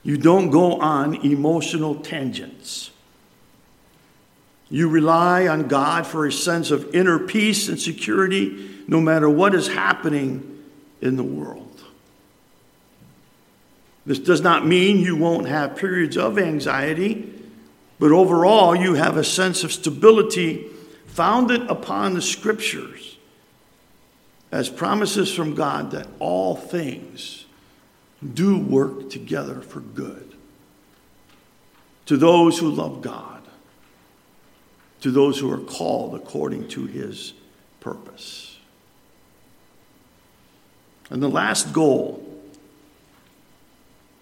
you 0.03 0.17
don't 0.17 0.51
go 0.51 0.81
on 0.81 1.15
emotional 1.27 1.97
tangents. 1.97 2.91
You 4.71 4.89
rely 4.89 5.47
on 5.47 5.69
God 5.69 6.07
for 6.07 6.27
a 6.27 6.33
sense 6.33 6.71
of 6.71 6.95
inner 6.95 7.19
peace 7.19 7.69
and 7.69 7.81
security 7.81 8.85
no 8.87 9.01
matter 9.01 9.29
what 9.29 9.55
is 9.55 9.69
happening 9.69 10.63
in 11.01 11.17
the 11.17 11.25
world. 11.25 11.65
This 14.05 14.19
does 14.19 14.41
not 14.41 14.67
mean 14.67 15.01
you 15.01 15.17
won't 15.17 15.49
have 15.49 15.77
periods 15.77 16.17
of 16.17 16.39
anxiety, 16.39 17.35
but 17.99 18.13
overall, 18.13 18.75
you 18.75 18.95
have 18.95 19.17
a 19.17 19.25
sense 19.25 19.65
of 19.65 19.73
stability 19.73 20.67
founded 21.07 21.63
upon 21.69 22.15
the 22.15 22.23
scriptures 22.23 23.17
as 24.51 24.69
promises 24.69 25.35
from 25.35 25.55
God 25.55 25.91
that 25.91 26.07
all 26.19 26.57
things 26.57 27.45
do 28.35 28.59
work 28.59 29.11
together 29.11 29.61
for 29.61 29.81
good 29.81 30.35
to 32.07 32.17
those 32.17 32.59
who 32.59 32.71
love 32.71 33.03
God, 33.03 33.43
to 35.03 35.11
those 35.11 35.39
who 35.39 35.51
are 35.53 35.59
called 35.59 36.15
according 36.15 36.69
to 36.69 36.87
his 36.87 37.35
purpose. 37.81 38.57
And 41.11 41.23
the 41.23 41.29
last 41.29 41.73
goal 41.73 42.25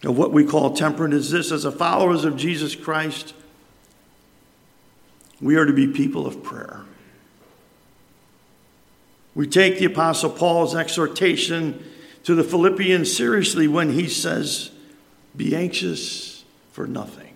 of 0.03 0.19
what 0.19 0.33
we 0.33 0.45
call 0.45 0.75
temperance 0.75 1.15
is 1.15 1.31
this 1.31 1.53
as 1.53 1.65
a 1.65 1.73
followers 1.73 2.25
of 2.25 2.37
Jesus 2.37 2.75
Christ, 2.75 3.35
we 5.41 5.57
are 5.57 5.65
to 5.65 5.73
be 5.73 5.87
people 5.87 6.27
of 6.27 6.43
prayer. 6.43 6.83
We 9.35 9.47
take 9.47 9.79
the 9.79 9.85
Apostle 9.85 10.31
Paul's 10.31 10.75
exhortation 10.75 11.85
to 12.27 12.35
the 12.35 12.43
Philippians 12.43 13.17
seriously 13.17 13.69
when 13.69 13.93
he 13.93 14.09
says, 14.09 14.73
Be 15.37 15.55
anxious 15.55 16.45
for 16.73 16.85
nothing, 16.85 17.35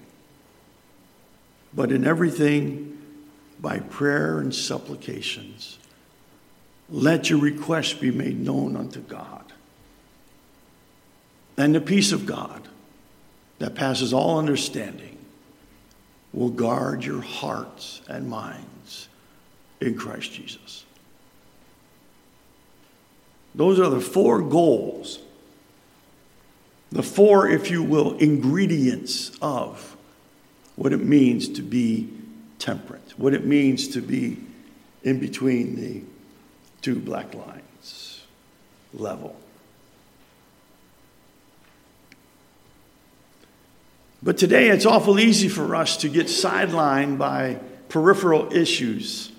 but 1.72 1.92
in 1.92 2.05
everything 2.05 3.00
by 3.61 3.79
prayer 3.79 4.40
and 4.40 4.53
supplications. 4.53 5.79
Let 6.88 7.31
your 7.31 7.38
requests 7.38 7.92
be 7.92 8.11
made 8.11 8.40
known 8.40 8.76
unto 8.76 8.98
God. 8.98 9.53
And 11.57 11.72
the 11.72 11.81
peace 11.81 12.11
of 12.11 12.26
God 12.26 12.66
that 13.61 13.76
passes 13.76 14.12
all 14.12 14.40
understanding 14.40 15.18
will 16.33 16.50
guard 16.50 17.05
your 17.05 17.20
hearts 17.20 18.00
and 18.09 18.29
minds 18.29 19.07
in 19.81 19.96
Christ 19.96 20.33
Jesus. 20.33 20.85
Those 23.54 23.80
are 23.80 23.88
the 23.90 24.00
four 24.00 24.40
goals, 24.42 25.18
the 26.90 27.02
four, 27.02 27.48
if 27.48 27.70
you 27.70 27.82
will, 27.82 28.16
ingredients 28.18 29.32
of 29.42 29.96
what 30.76 30.92
it 30.92 31.04
means 31.04 31.48
to 31.48 31.62
be 31.62 32.08
temperate, 32.58 33.14
what 33.16 33.34
it 33.34 33.44
means 33.44 33.88
to 33.88 34.00
be 34.00 34.38
in 35.02 35.18
between 35.18 35.76
the 35.76 36.02
two 36.82 36.96
black 36.96 37.34
lines 37.34 38.22
level. 38.92 39.36
But 44.22 44.36
today 44.36 44.68
it's 44.68 44.84
awful 44.84 45.18
easy 45.18 45.48
for 45.48 45.74
us 45.74 45.96
to 45.98 46.08
get 46.08 46.26
sidelined 46.26 47.18
by 47.18 47.58
peripheral 47.88 48.52
issues. 48.52 49.29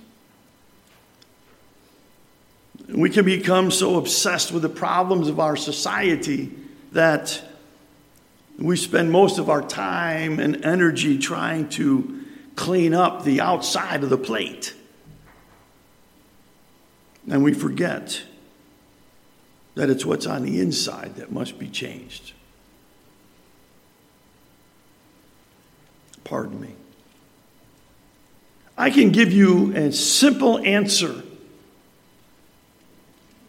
We 2.91 3.09
can 3.09 3.23
become 3.23 3.71
so 3.71 3.97
obsessed 3.97 4.51
with 4.51 4.63
the 4.63 4.69
problems 4.69 5.29
of 5.29 5.39
our 5.39 5.55
society 5.55 6.51
that 6.91 7.41
we 8.57 8.75
spend 8.75 9.11
most 9.11 9.39
of 9.39 9.49
our 9.49 9.61
time 9.61 10.39
and 10.39 10.65
energy 10.65 11.17
trying 11.17 11.69
to 11.69 12.25
clean 12.55 12.93
up 12.93 13.23
the 13.23 13.39
outside 13.39 14.03
of 14.03 14.09
the 14.09 14.17
plate. 14.17 14.73
And 17.29 17.43
we 17.43 17.53
forget 17.53 18.23
that 19.75 19.89
it's 19.89 20.05
what's 20.05 20.25
on 20.25 20.43
the 20.43 20.59
inside 20.59 21.15
that 21.15 21.31
must 21.31 21.57
be 21.57 21.69
changed. 21.69 22.33
Pardon 26.25 26.59
me. 26.59 26.75
I 28.77 28.89
can 28.89 29.11
give 29.11 29.31
you 29.31 29.73
a 29.75 29.91
simple 29.91 30.59
answer 30.59 31.23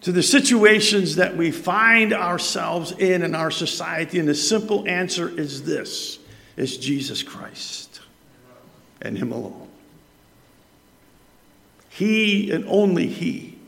to 0.03 0.11
the 0.11 0.23
situations 0.23 1.17
that 1.17 1.37
we 1.37 1.51
find 1.51 2.13
ourselves 2.13 2.93
in 2.93 3.23
in 3.23 3.35
our 3.35 3.51
society, 3.51 4.19
and 4.19 4.29
the 4.29 4.35
simple 4.35 4.87
answer 4.87 5.29
is 5.29 5.65
this 5.65 6.19
it's 6.57 6.77
Jesus 6.77 7.23
Christ 7.23 8.01
and 9.01 9.17
Him 9.17 9.33
alone. 9.33 9.69
He 11.89 12.51
and 12.51 12.65
only 12.67 13.07
He 13.07 13.59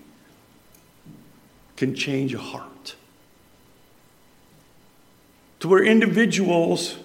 can 1.76 1.94
change 1.94 2.34
a 2.34 2.38
heart. 2.38 2.96
To 5.60 5.68
where 5.68 5.82
individuals 5.82 6.98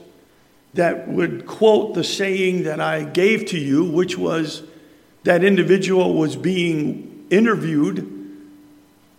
that 0.74 1.08
would 1.08 1.46
quote 1.46 1.94
the 1.94 2.04
saying 2.04 2.64
that 2.64 2.80
I 2.80 3.04
gave 3.04 3.46
to 3.48 3.58
you, 3.60 3.86
which 3.86 4.18
was 4.18 4.64
that 5.24 5.44
individual 5.44 6.16
was 6.16 6.36
being 6.36 7.28
interviewed 7.30 8.19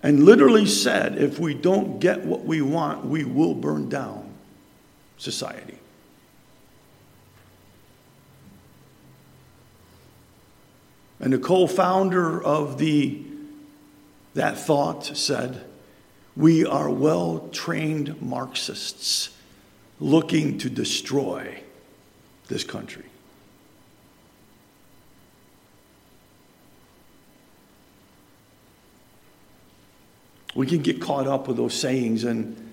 and 0.02 0.24
literally 0.24 0.66
said, 0.66 1.18
if 1.18 1.38
we 1.38 1.52
don't 1.52 1.98
get 1.98 2.24
what 2.24 2.44
we 2.44 2.62
want, 2.62 3.04
we 3.04 3.24
will 3.24 3.54
burn 3.54 3.88
down 3.88 4.32
society. 5.18 5.76
And 11.20 11.34
the 11.34 11.38
co-founder 11.38 12.42
of 12.42 12.78
the 12.78 13.22
that 14.32 14.56
thought 14.56 15.04
said, 15.04 15.64
"We 16.34 16.64
are 16.64 16.88
well-trained 16.88 18.22
Marxists 18.22 19.28
looking 19.98 20.56
to 20.58 20.70
destroy 20.70 21.62
this 22.48 22.64
country." 22.64 23.09
We 30.54 30.66
can 30.66 30.78
get 30.82 31.00
caught 31.00 31.26
up 31.26 31.48
with 31.48 31.56
those 31.56 31.74
sayings 31.74 32.24
and 32.24 32.72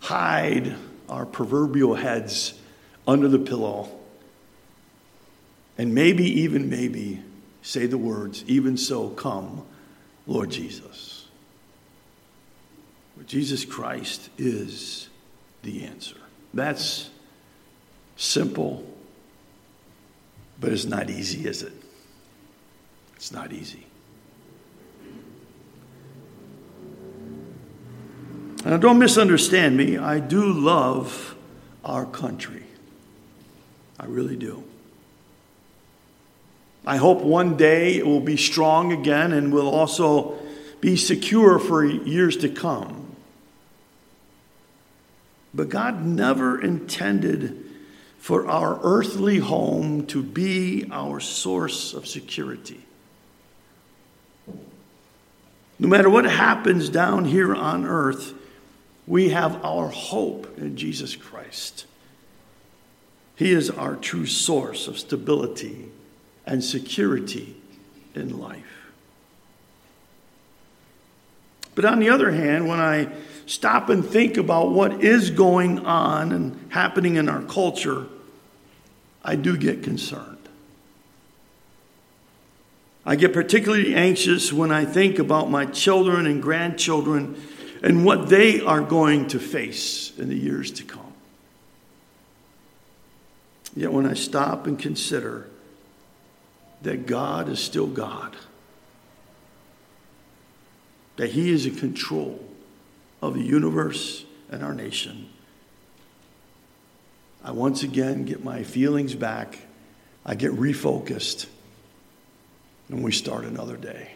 hide 0.00 0.76
our 1.08 1.26
proverbial 1.26 1.94
heads 1.94 2.54
under 3.06 3.28
the 3.28 3.38
pillow. 3.38 3.88
And 5.76 5.94
maybe, 5.94 6.24
even 6.42 6.68
maybe, 6.68 7.22
say 7.62 7.86
the 7.86 7.98
words, 7.98 8.44
Even 8.46 8.76
so, 8.76 9.10
come, 9.10 9.64
Lord 10.26 10.50
Jesus. 10.50 11.26
Jesus 13.26 13.64
Christ 13.64 14.30
is 14.38 15.08
the 15.62 15.84
answer. 15.84 16.16
That's 16.54 17.10
simple, 18.16 18.84
but 20.58 20.72
it's 20.72 20.86
not 20.86 21.10
easy, 21.10 21.46
is 21.46 21.62
it? 21.62 21.72
It's 23.16 23.32
not 23.32 23.52
easy. 23.52 23.87
And 28.68 28.82
don't 28.82 28.98
misunderstand 28.98 29.78
me, 29.78 29.96
I 29.96 30.20
do 30.20 30.52
love 30.52 31.34
our 31.82 32.04
country. 32.04 32.64
I 33.98 34.04
really 34.04 34.36
do. 34.36 34.62
I 36.86 36.98
hope 36.98 37.22
one 37.22 37.56
day 37.56 37.94
it 37.94 38.06
will 38.06 38.20
be 38.20 38.36
strong 38.36 38.92
again 38.92 39.32
and 39.32 39.54
will 39.54 39.70
also 39.70 40.38
be 40.82 40.96
secure 40.96 41.58
for 41.58 41.82
years 41.82 42.36
to 42.36 42.50
come. 42.50 43.16
But 45.54 45.70
God 45.70 46.04
never 46.04 46.60
intended 46.60 47.64
for 48.18 48.46
our 48.50 48.78
earthly 48.82 49.38
home 49.38 50.06
to 50.08 50.22
be 50.22 50.86
our 50.92 51.20
source 51.20 51.94
of 51.94 52.06
security. 52.06 52.82
No 55.78 55.88
matter 55.88 56.10
what 56.10 56.26
happens 56.26 56.90
down 56.90 57.24
here 57.24 57.54
on 57.54 57.86
earth, 57.86 58.34
we 59.08 59.30
have 59.30 59.64
our 59.64 59.88
hope 59.88 60.58
in 60.58 60.76
Jesus 60.76 61.16
Christ. 61.16 61.86
He 63.36 63.52
is 63.52 63.70
our 63.70 63.96
true 63.96 64.26
source 64.26 64.86
of 64.86 64.98
stability 64.98 65.88
and 66.44 66.62
security 66.62 67.56
in 68.14 68.38
life. 68.38 68.90
But 71.74 71.86
on 71.86 72.00
the 72.00 72.10
other 72.10 72.32
hand, 72.32 72.68
when 72.68 72.80
I 72.80 73.08
stop 73.46 73.88
and 73.88 74.04
think 74.04 74.36
about 74.36 74.72
what 74.72 75.02
is 75.02 75.30
going 75.30 75.86
on 75.86 76.32
and 76.32 76.70
happening 76.70 77.16
in 77.16 77.30
our 77.30 77.42
culture, 77.42 78.06
I 79.24 79.36
do 79.36 79.56
get 79.56 79.82
concerned. 79.82 80.36
I 83.06 83.16
get 83.16 83.32
particularly 83.32 83.94
anxious 83.94 84.52
when 84.52 84.70
I 84.70 84.84
think 84.84 85.18
about 85.18 85.50
my 85.50 85.64
children 85.64 86.26
and 86.26 86.42
grandchildren 86.42 87.40
and 87.82 88.04
what 88.04 88.28
they 88.28 88.60
are 88.60 88.80
going 88.80 89.28
to 89.28 89.38
face 89.38 90.12
in 90.18 90.28
the 90.28 90.36
years 90.36 90.70
to 90.72 90.84
come. 90.84 91.12
Yet 93.76 93.92
when 93.92 94.06
I 94.06 94.14
stop 94.14 94.66
and 94.66 94.78
consider 94.78 95.48
that 96.82 97.06
God 97.06 97.48
is 97.48 97.60
still 97.60 97.86
God, 97.86 98.36
that 101.16 101.30
He 101.30 101.50
is 101.50 101.66
in 101.66 101.76
control 101.76 102.44
of 103.20 103.34
the 103.34 103.42
universe 103.42 104.24
and 104.50 104.62
our 104.62 104.74
nation, 104.74 105.28
I 107.44 107.52
once 107.52 107.82
again 107.82 108.24
get 108.24 108.42
my 108.42 108.62
feelings 108.62 109.14
back. 109.14 109.58
I 110.26 110.34
get 110.34 110.52
refocused, 110.52 111.46
and 112.88 113.02
we 113.02 113.12
start 113.12 113.44
another 113.44 113.76
day. 113.76 114.12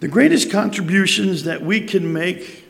The 0.00 0.08
greatest 0.08 0.50
contributions 0.50 1.44
that 1.44 1.62
we 1.62 1.80
can 1.80 2.12
make 2.12 2.64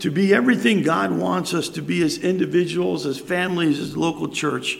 to 0.00 0.10
be 0.10 0.34
everything 0.34 0.82
God 0.82 1.12
wants 1.12 1.54
us 1.54 1.68
to 1.70 1.82
be 1.82 2.02
as 2.02 2.18
individuals, 2.18 3.06
as 3.06 3.18
families, 3.18 3.78
as 3.78 3.96
local 3.96 4.28
church, 4.28 4.78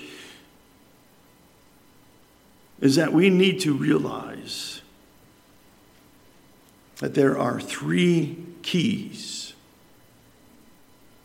is 2.81 2.97
that 2.97 3.13
we 3.13 3.31
need 3.31 3.61
to 3.61 3.73
realize 3.73 4.83
that 6.99 7.15
there 7.15 7.39
are 7.39 7.61
three 7.61 8.45
keys 8.63 9.55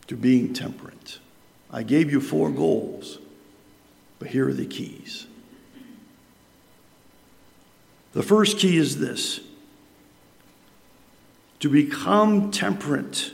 to 0.08 0.16
being 0.16 0.54
temperate. 0.54 1.20
I 1.70 1.84
gave 1.84 2.12
you 2.12 2.22
four 2.22 2.52
goals, 2.52 3.18
but 4.20 4.30
here 4.30 4.48
are 4.50 4.54
the 4.54 4.66
keys. 4.66 5.26
The 8.14 8.24
first 8.24 8.58
key 8.58 8.78
is 8.78 9.00
this 9.00 9.40
to 11.60 11.70
become 11.70 12.52
temperate 12.52 13.34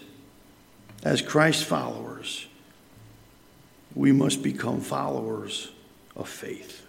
as 1.04 1.22
Christ 1.22 1.64
followers, 1.64 2.48
we 3.96 4.12
must 4.12 4.44
become 4.44 4.82
followers 4.82 5.72
of 6.16 6.28
faith. 6.28 6.86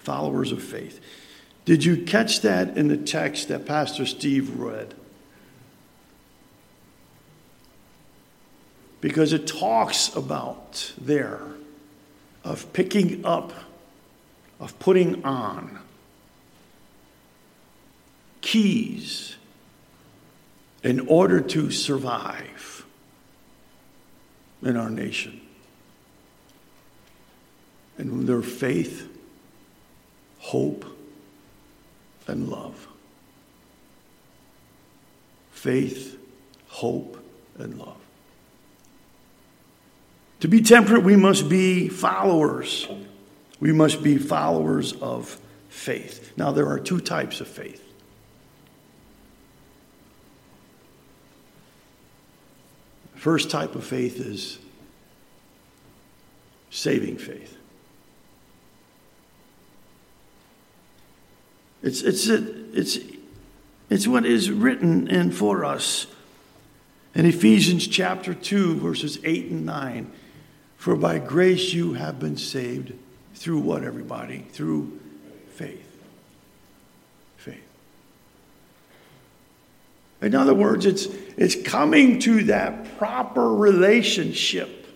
Followers 0.00 0.52
of 0.52 0.62
faith. 0.62 1.00
Did 1.64 1.84
you 1.84 2.04
catch 2.04 2.40
that 2.42 2.76
in 2.76 2.88
the 2.88 2.96
text 2.96 3.48
that 3.48 3.64
Pastor 3.64 4.04
Steve 4.04 4.58
read? 4.58 4.94
Because 9.00 9.32
it 9.32 9.46
talks 9.46 10.14
about 10.14 10.92
there 11.00 11.40
of 12.44 12.72
picking 12.72 13.24
up 13.24 13.52
of 14.62 14.78
putting 14.78 15.24
on 15.24 15.76
keys 18.40 19.34
in 20.84 21.00
order 21.08 21.40
to 21.40 21.72
survive 21.72 22.86
in 24.62 24.76
our 24.76 24.88
nation. 24.88 25.40
And 27.98 28.28
their 28.28 28.40
faith, 28.40 29.08
hope, 30.38 30.84
and 32.28 32.48
love. 32.48 32.86
Faith, 35.50 36.16
hope, 36.68 37.18
and 37.58 37.78
love. 37.78 37.96
To 40.38 40.48
be 40.48 40.60
temperate, 40.62 41.02
we 41.02 41.16
must 41.16 41.48
be 41.48 41.88
followers 41.88 42.86
we 43.62 43.70
must 43.70 44.02
be 44.02 44.18
followers 44.18 44.92
of 44.94 45.40
faith. 45.68 46.32
Now, 46.36 46.50
there 46.50 46.66
are 46.66 46.80
two 46.80 46.98
types 46.98 47.40
of 47.40 47.46
faith. 47.46 47.80
First 53.14 53.52
type 53.52 53.76
of 53.76 53.84
faith 53.84 54.18
is 54.18 54.58
saving 56.70 57.18
faith. 57.18 57.56
It's, 61.84 62.02
it's, 62.02 62.26
it's, 62.26 62.98
it's 63.88 64.08
what 64.08 64.26
is 64.26 64.50
written 64.50 65.06
in 65.06 65.30
for 65.30 65.64
us 65.64 66.08
in 67.14 67.26
Ephesians 67.26 67.86
chapter 67.86 68.34
2, 68.34 68.80
verses 68.80 69.20
8 69.22 69.52
and 69.52 69.64
9. 69.64 70.10
For 70.76 70.96
by 70.96 71.20
grace 71.20 71.72
you 71.72 71.92
have 71.92 72.18
been 72.18 72.36
saved 72.36 72.94
through 73.34 73.60
what, 73.60 73.84
everybody? 73.84 74.46
Through 74.52 75.00
faith. 75.54 75.88
Faith. 77.36 77.62
In 80.20 80.34
other 80.34 80.54
words, 80.54 80.86
it's, 80.86 81.06
it's 81.36 81.60
coming 81.62 82.18
to 82.20 82.44
that 82.44 82.98
proper 82.98 83.52
relationship 83.54 84.86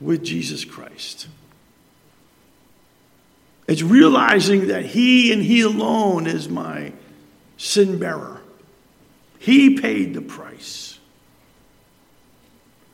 with 0.00 0.22
Jesus 0.22 0.64
Christ. 0.64 1.28
It's 3.66 3.82
realizing 3.82 4.68
that 4.68 4.86
He 4.86 5.32
and 5.32 5.42
He 5.42 5.60
alone 5.60 6.26
is 6.26 6.48
my 6.48 6.92
sin 7.56 7.98
bearer. 7.98 8.40
He 9.38 9.78
paid 9.78 10.14
the 10.14 10.20
price. 10.20 10.98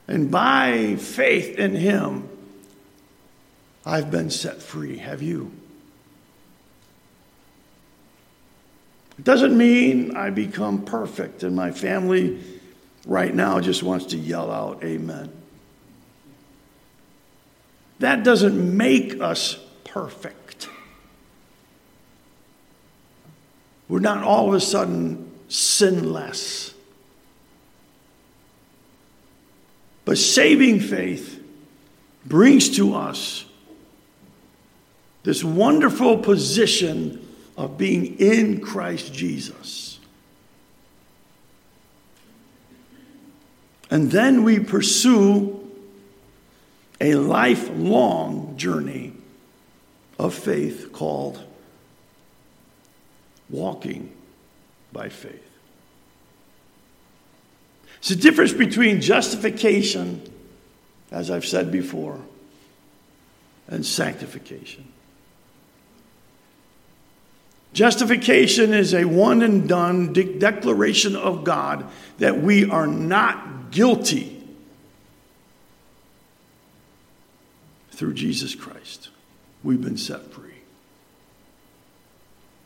And 0.09 0.31
by 0.31 0.97
faith 0.97 1.59
in 1.59 1.75
Him, 1.75 2.29
I've 3.87 4.11
been 4.11 4.31
set 4.31 4.61
free. 4.61 4.99
Have 4.99 5.23
you? 5.23 5.53
It 9.17 9.25
doesn't 9.25 9.57
mean 9.57 10.17
I 10.17 10.31
become 10.31 10.85
perfect 10.85 11.45
and 11.45 11.55
my 11.55 11.71
family 11.71 12.43
right 13.07 13.33
now 13.33 13.61
just 13.61 13.85
wants 13.85 14.07
to 14.07 14.17
yell 14.19 14.51
out, 14.51 14.83
Amen. 14.83 15.33
That 18.01 18.25
doesn't 18.25 18.77
make 18.77 19.21
us 19.23 19.59
perfect. 19.85 20.69
We're 23.89 24.01
not 24.01 24.23
all 24.23 24.49
of 24.49 24.55
a 24.55 24.61
sudden 24.61 25.33
sinless. 25.49 26.75
But 30.05 30.19
saving 30.19 30.81
faith 30.81 31.43
brings 32.27 32.77
to 32.77 32.95
us 32.95 33.46
this 35.27 35.43
wonderful 35.43 36.19
position 36.19 37.21
of 37.57 37.77
being 37.77 38.17
in 38.21 38.61
Christ 38.61 39.13
Jesus. 39.13 39.99
And 43.91 44.13
then 44.13 44.45
we 44.45 44.61
pursue 44.61 45.69
a 47.01 47.17
lifelong 47.17 48.57
journey 48.57 49.15
of 50.17 50.33
faith 50.33 50.93
called 50.93 51.43
walking 53.51 54.13
by 54.93 55.09
faith. 55.09 55.43
It's 57.99 58.11
the 58.11 58.15
difference 58.15 58.53
between 58.53 59.01
justification, 59.01 60.23
as 61.11 61.33
I've 61.33 61.47
said 61.47 61.73
before, 61.73 62.21
and 63.67 63.85
sanctification. 63.85 64.93
Justification 67.77 68.73
is 68.73 68.95
a 68.95 69.05
one 69.05 69.43
and 69.43 69.69
done 69.69 70.15
de- 70.15 70.39
declaration 70.39 71.15
of 71.15 71.45
God 71.45 71.87
that 72.17 72.41
we 72.41 72.65
are 72.71 72.87
not 72.87 73.71
guilty 73.71 74.43
through 77.91 78.15
Jesus 78.15 78.55
Christ. 78.55 79.11
We've 79.63 79.83
been 79.83 79.99
set 79.99 80.33
free. 80.33 80.55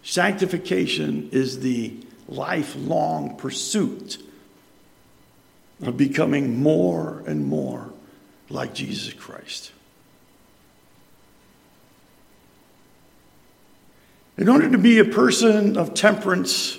Sanctification 0.04 1.30
is 1.32 1.58
the 1.58 1.92
lifelong 2.28 3.36
pursuit 3.36 4.22
of 5.82 5.96
becoming 5.96 6.62
more 6.62 7.24
and 7.26 7.46
more 7.46 7.90
like 8.48 8.74
Jesus 8.74 9.12
Christ. 9.12 9.72
In 14.40 14.48
order 14.48 14.70
to 14.70 14.78
be 14.78 14.98
a 14.98 15.04
person 15.04 15.76
of 15.76 15.92
temperance, 15.92 16.78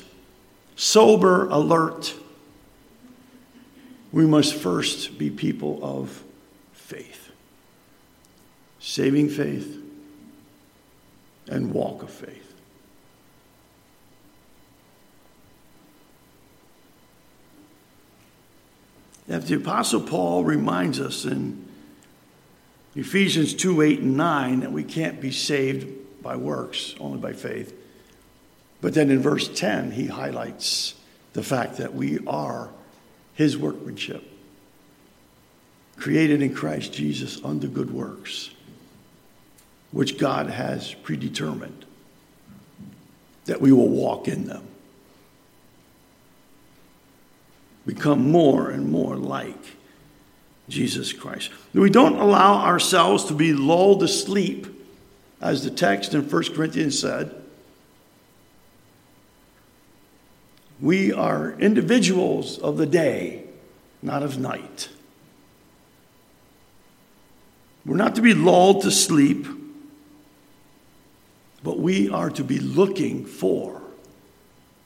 sober, 0.75 1.47
alert, 1.49 2.15
we 4.11 4.25
must 4.25 4.55
first 4.55 5.19
be 5.19 5.29
people 5.29 5.79
of 5.83 6.23
faith. 6.73 7.29
Saving 8.79 9.29
faith 9.29 9.77
and 11.49 11.71
walk 11.71 12.01
of 12.01 12.09
faith. 12.09 12.55
If 19.27 19.45
the 19.45 19.57
Apostle 19.57 20.01
Paul 20.01 20.43
reminds 20.43 20.99
us 20.99 21.25
in 21.25 21.63
Ephesians 22.95 23.53
2 23.53 23.83
8 23.83 23.99
and 23.99 24.17
9 24.17 24.61
that 24.61 24.71
we 24.71 24.83
can't 24.83 25.21
be 25.21 25.31
saved 25.31 26.00
by 26.21 26.35
works, 26.35 26.95
only 26.99 27.19
by 27.19 27.33
faith. 27.33 27.73
But 28.81 28.93
then 28.93 29.09
in 29.09 29.21
verse 29.21 29.47
10, 29.47 29.91
he 29.91 30.07
highlights 30.07 30.95
the 31.33 31.43
fact 31.43 31.77
that 31.77 31.93
we 31.93 32.19
are 32.25 32.69
his 33.35 33.57
workmanship, 33.57 34.23
created 35.97 36.41
in 36.41 36.53
Christ 36.53 36.93
Jesus 36.93 37.43
unto 37.43 37.67
good 37.67 37.91
works, 37.91 38.51
which 39.91 40.17
God 40.17 40.49
has 40.49 40.93
predetermined 40.93 41.85
that 43.45 43.61
we 43.61 43.71
will 43.71 43.89
walk 43.89 44.27
in 44.27 44.45
them. 44.45 44.67
Become 47.85 48.29
more 48.29 48.69
and 48.69 48.91
more 48.91 49.15
like 49.15 49.75
Jesus 50.69 51.13
Christ. 51.13 51.49
We 51.73 51.89
don't 51.89 52.17
allow 52.17 52.63
ourselves 52.63 53.25
to 53.25 53.33
be 53.33 53.53
lulled 53.53 54.01
to 54.01 54.07
sleep 54.07 54.67
as 55.41 55.63
the 55.63 55.71
text 55.71 56.13
in 56.13 56.29
1 56.29 56.43
Corinthians 56.53 56.99
said. 56.99 57.35
We 60.79 61.11
are 61.11 61.51
individuals 61.59 62.57
of 62.59 62.77
the 62.77 62.85
day, 62.85 63.45
not 64.01 64.23
of 64.23 64.39
night. 64.39 64.89
We're 67.85 67.97
not 67.97 68.15
to 68.15 68.21
be 68.21 68.33
lulled 68.33 68.83
to 68.83 68.91
sleep, 68.91 69.47
but 71.63 71.79
we 71.79 72.09
are 72.09 72.29
to 72.29 72.43
be 72.43 72.59
looking 72.59 73.25
for 73.25 73.81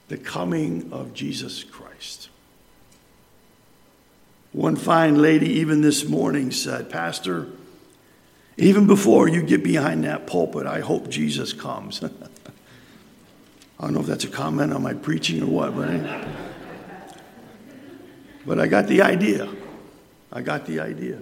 the 0.08 0.18
coming 0.18 0.92
of 0.92 1.14
Jesus 1.14 1.64
Christ. 1.64 2.30
One 4.52 4.78
fine 4.78 5.22
lady, 5.22 5.50
even 5.60 5.82
this 5.82 6.08
morning, 6.08 6.52
said, 6.52 6.90
Pastor, 6.90 7.50
even 8.58 8.88
before 8.88 9.28
you 9.28 9.42
get 9.44 9.64
behind 9.64 10.04
that 10.06 10.28
pulpit, 10.28 10.66
I 10.66 10.80
hope 10.80 11.10
Jesus 11.10 11.52
comes. 11.52 12.02
I 12.04 12.10
don't 13.82 13.94
know 13.94 14.00
if 14.00 14.06
that's 14.06 14.24
a 14.24 14.30
comment 14.30 14.72
on 14.72 14.82
my 14.82 14.94
preaching 14.94 15.44
or 15.44 15.48
what, 15.48 15.76
but, 15.76 15.90
I, 15.90 16.28
but 18.46 18.60
I 18.60 18.68
got 18.68 18.88
the 18.88 19.02
idea. 19.02 19.50
I 20.32 20.42
got 20.42 20.66
the 20.66 20.80
idea. 20.80 21.20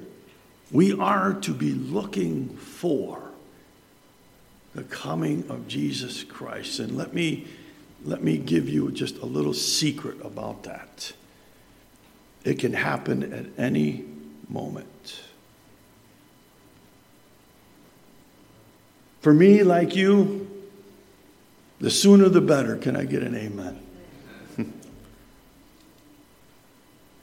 We 0.71 0.93
are 0.93 1.33
to 1.33 1.53
be 1.53 1.71
looking 1.71 2.49
for 2.57 3.23
the 4.75 4.83
coming 4.83 5.45
of 5.49 5.67
Jesus 5.67 6.23
Christ. 6.23 6.79
And 6.79 6.97
let 6.97 7.13
me, 7.13 7.47
let 8.03 8.23
me 8.23 8.37
give 8.37 8.69
you 8.69 8.91
just 8.91 9.17
a 9.17 9.25
little 9.25 9.53
secret 9.53 10.17
about 10.23 10.63
that. 10.63 11.13
It 12.43 12.59
can 12.59 12.73
happen 12.73 13.33
at 13.33 13.45
any 13.57 14.05
moment. 14.49 15.21
For 19.23 19.33
me, 19.33 19.63
like 19.63 19.95
you, 19.95 20.49
the 21.79 21.89
sooner 21.89 22.27
the 22.27 22.41
better. 22.41 22.75
Can 22.75 22.97
I 22.97 23.05
get 23.05 23.23
an 23.23 23.37
amen? 23.37 23.79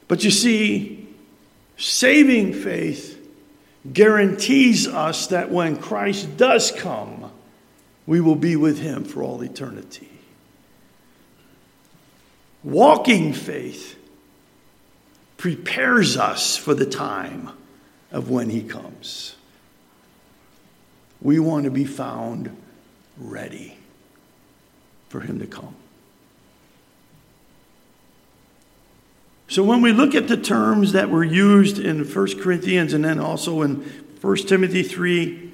but 0.08 0.24
you 0.24 0.30
see, 0.30 1.06
saving 1.76 2.54
faith 2.54 3.18
guarantees 3.92 4.88
us 4.88 5.26
that 5.26 5.50
when 5.50 5.76
Christ 5.76 6.38
does 6.38 6.72
come, 6.72 7.30
we 8.06 8.18
will 8.18 8.34
be 8.34 8.56
with 8.56 8.78
him 8.78 9.04
for 9.04 9.22
all 9.22 9.42
eternity. 9.42 10.08
Walking 12.64 13.34
faith 13.34 13.98
prepares 15.36 16.16
us 16.16 16.56
for 16.56 16.72
the 16.72 16.86
time 16.86 17.50
of 18.10 18.30
when 18.30 18.48
he 18.48 18.62
comes. 18.62 19.36
We 21.22 21.38
want 21.38 21.64
to 21.64 21.70
be 21.70 21.84
found 21.84 22.56
ready 23.18 23.76
for 25.08 25.20
Him 25.20 25.38
to 25.40 25.46
come. 25.46 25.74
So 29.48 29.64
when 29.64 29.82
we 29.82 29.92
look 29.92 30.14
at 30.14 30.28
the 30.28 30.36
terms 30.36 30.92
that 30.92 31.10
were 31.10 31.24
used 31.24 31.78
in 31.78 32.04
1 32.04 32.40
Corinthians 32.40 32.92
and 32.92 33.04
then 33.04 33.18
also 33.18 33.62
in 33.62 33.82
1 34.20 34.36
Timothy 34.36 34.84
3, 34.84 35.52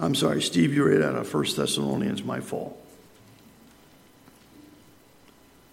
I'm 0.00 0.14
sorry, 0.14 0.40
Steve, 0.40 0.72
you 0.72 0.84
read 0.84 1.02
out 1.02 1.14
of 1.14 1.32
1 1.32 1.44
Thessalonians, 1.54 2.24
my 2.24 2.40
fault. 2.40 2.80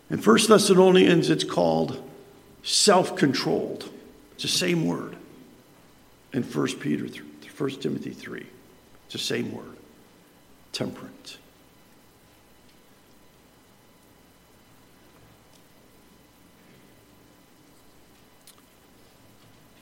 In 0.10 0.22
1 0.22 0.38
Thessalonians, 0.48 1.30
it's 1.30 1.46
called 1.46 2.04
self 2.64 3.16
controlled. 3.16 3.90
It's 4.34 4.44
the 4.44 4.50
same 4.50 4.86
word 4.86 5.16
in 6.34 6.44
1 6.44 6.68
Peter, 6.80 7.08
1 7.58 7.70
Timothy 7.80 8.12
3. 8.12 8.46
It's 9.12 9.28
the 9.28 9.36
same 9.36 9.52
word 9.52 9.76
temperate. 10.71 11.38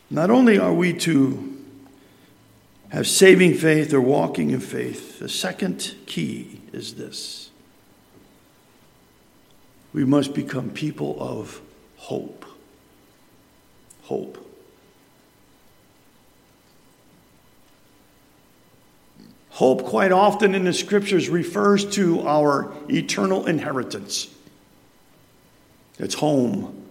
Not 0.09 0.31
only 0.31 0.57
are 0.57 0.73
we 0.73 0.93
to 0.93 1.61
have 2.89 3.05
saving 3.05 3.53
faith 3.53 3.93
or 3.93 4.01
walking 4.01 4.49
in 4.49 4.61
faith, 4.61 5.19
the 5.19 5.29
second 5.29 5.93
key 6.07 6.61
is 6.73 6.95
this 6.95 7.51
we 9.93 10.05
must 10.05 10.33
become 10.33 10.71
people 10.71 11.15
of 11.19 11.61
hope. 11.97 12.45
Hope. 14.05 14.48
Hope, 19.59 19.83
quite 19.83 20.13
often 20.13 20.55
in 20.55 20.63
the 20.63 20.71
scriptures, 20.71 21.27
refers 21.27 21.83
to 21.95 22.25
our 22.25 22.71
eternal 22.87 23.45
inheritance. 23.45 24.33
It's 25.97 26.13
home. 26.13 26.85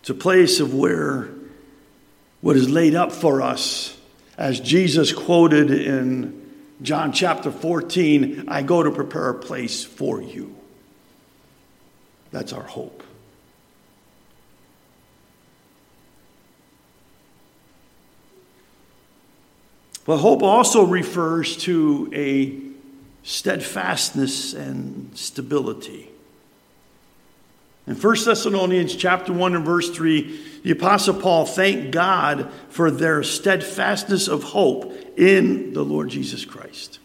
It's 0.00 0.10
a 0.10 0.14
place 0.14 0.60
of 0.60 0.74
where 0.74 1.30
what 2.42 2.56
is 2.56 2.68
laid 2.68 2.94
up 2.94 3.10
for 3.10 3.40
us, 3.40 3.96
as 4.36 4.60
Jesus 4.60 5.14
quoted 5.14 5.70
in 5.70 6.46
John 6.82 7.14
chapter 7.14 7.50
14 7.50 8.44
I 8.48 8.60
go 8.60 8.82
to 8.82 8.90
prepare 8.90 9.30
a 9.30 9.34
place 9.34 9.82
for 9.82 10.20
you. 10.20 10.54
That's 12.32 12.52
our 12.52 12.64
hope. 12.64 13.02
But 20.04 20.18
hope 20.18 20.42
also 20.42 20.84
refers 20.84 21.56
to 21.58 22.10
a 22.12 22.58
steadfastness 23.22 24.52
and 24.52 25.16
stability. 25.16 26.08
In 27.86 27.94
1 27.96 28.24
Thessalonians 28.24 28.94
chapter 28.94 29.32
1 29.32 29.56
and 29.56 29.64
verse 29.64 29.90
3, 29.90 30.60
the 30.62 30.70
apostle 30.70 31.14
Paul 31.14 31.46
thanked 31.46 31.90
God 31.90 32.50
for 32.68 32.90
their 32.90 33.22
steadfastness 33.22 34.28
of 34.28 34.42
hope 34.44 34.92
in 35.16 35.72
the 35.72 35.84
Lord 35.84 36.08
Jesus 36.08 36.44
Christ. 36.44 37.00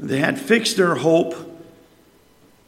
They 0.00 0.18
had 0.18 0.40
fixed 0.40 0.76
their 0.76 0.94
hope 0.96 1.34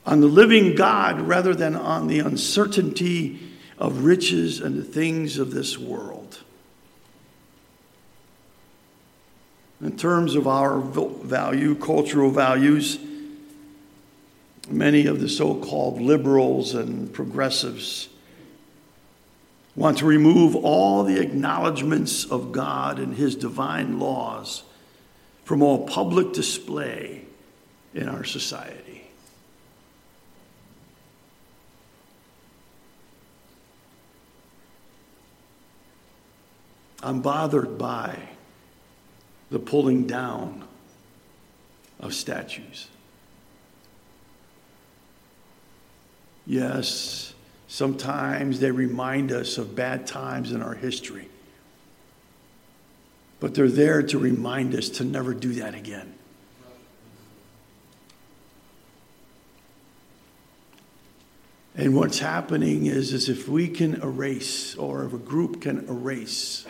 on 0.04 0.20
the 0.20 0.26
living 0.26 0.74
God 0.74 1.20
rather 1.20 1.54
than 1.54 1.76
on 1.76 2.06
the 2.06 2.20
uncertainty 2.20 3.38
of 3.78 4.04
riches 4.04 4.60
and 4.60 4.78
the 4.78 4.84
things 4.84 5.38
of 5.38 5.52
this 5.52 5.78
world. 5.78 6.19
In 9.80 9.96
terms 9.96 10.34
of 10.34 10.46
our 10.46 10.78
value, 10.78 11.74
cultural 11.74 12.30
values, 12.30 12.98
many 14.68 15.06
of 15.06 15.20
the 15.20 15.28
so 15.28 15.54
called 15.54 16.00
liberals 16.00 16.74
and 16.74 17.12
progressives 17.12 18.08
want 19.74 19.98
to 19.98 20.04
remove 20.04 20.54
all 20.56 21.04
the 21.04 21.18
acknowledgments 21.18 22.24
of 22.24 22.52
God 22.52 22.98
and 22.98 23.14
His 23.14 23.34
divine 23.34 23.98
laws 23.98 24.64
from 25.44 25.62
all 25.62 25.86
public 25.86 26.32
display 26.32 27.24
in 27.94 28.08
our 28.08 28.24
society. 28.24 29.10
I'm 37.02 37.22
bothered 37.22 37.78
by 37.78 38.18
the 39.50 39.58
pulling 39.58 40.06
down 40.06 40.64
of 41.98 42.14
statues. 42.14 42.88
Yes, 46.46 47.34
sometimes 47.68 48.60
they 48.60 48.70
remind 48.70 49.32
us 49.32 49.58
of 49.58 49.76
bad 49.76 50.06
times 50.06 50.52
in 50.52 50.62
our 50.62 50.74
history. 50.74 51.28
But 53.38 53.54
they're 53.54 53.68
there 53.68 54.02
to 54.02 54.18
remind 54.18 54.74
us 54.74 54.88
to 54.90 55.04
never 55.04 55.34
do 55.34 55.52
that 55.54 55.74
again. 55.74 56.14
And 61.74 61.94
what's 61.94 62.18
happening 62.18 62.86
is, 62.86 63.12
is 63.12 63.28
if 63.28 63.48
we 63.48 63.68
can 63.68 64.02
erase, 64.02 64.74
or 64.74 65.04
if 65.04 65.14
a 65.14 65.18
group 65.18 65.62
can 65.62 65.88
erase, 65.88 66.66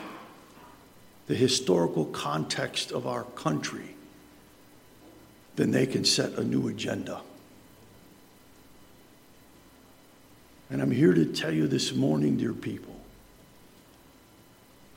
the 1.30 1.36
historical 1.36 2.06
context 2.06 2.90
of 2.90 3.06
our 3.06 3.22
country, 3.22 3.94
then 5.54 5.70
they 5.70 5.86
can 5.86 6.04
set 6.04 6.32
a 6.32 6.42
new 6.42 6.66
agenda. 6.66 7.20
And 10.70 10.82
I'm 10.82 10.90
here 10.90 11.14
to 11.14 11.26
tell 11.26 11.54
you 11.54 11.68
this 11.68 11.94
morning, 11.94 12.36
dear 12.36 12.52
people, 12.52 12.96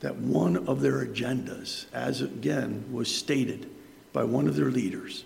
that 0.00 0.16
one 0.16 0.56
of 0.66 0.80
their 0.80 1.06
agendas, 1.06 1.86
as 1.92 2.20
again 2.20 2.86
was 2.90 3.14
stated 3.14 3.70
by 4.12 4.24
one 4.24 4.48
of 4.48 4.56
their 4.56 4.72
leaders, 4.72 5.24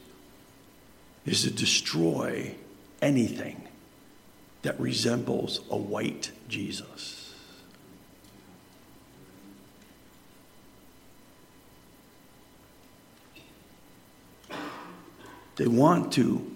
is 1.24 1.44
to 1.44 1.50
destroy 1.50 2.54
anything 3.00 3.66
that 4.60 4.78
resembles 4.78 5.62
a 5.70 5.76
white 5.78 6.32
Jesus. 6.50 7.17
They 15.58 15.66
want 15.66 16.12
to 16.12 16.48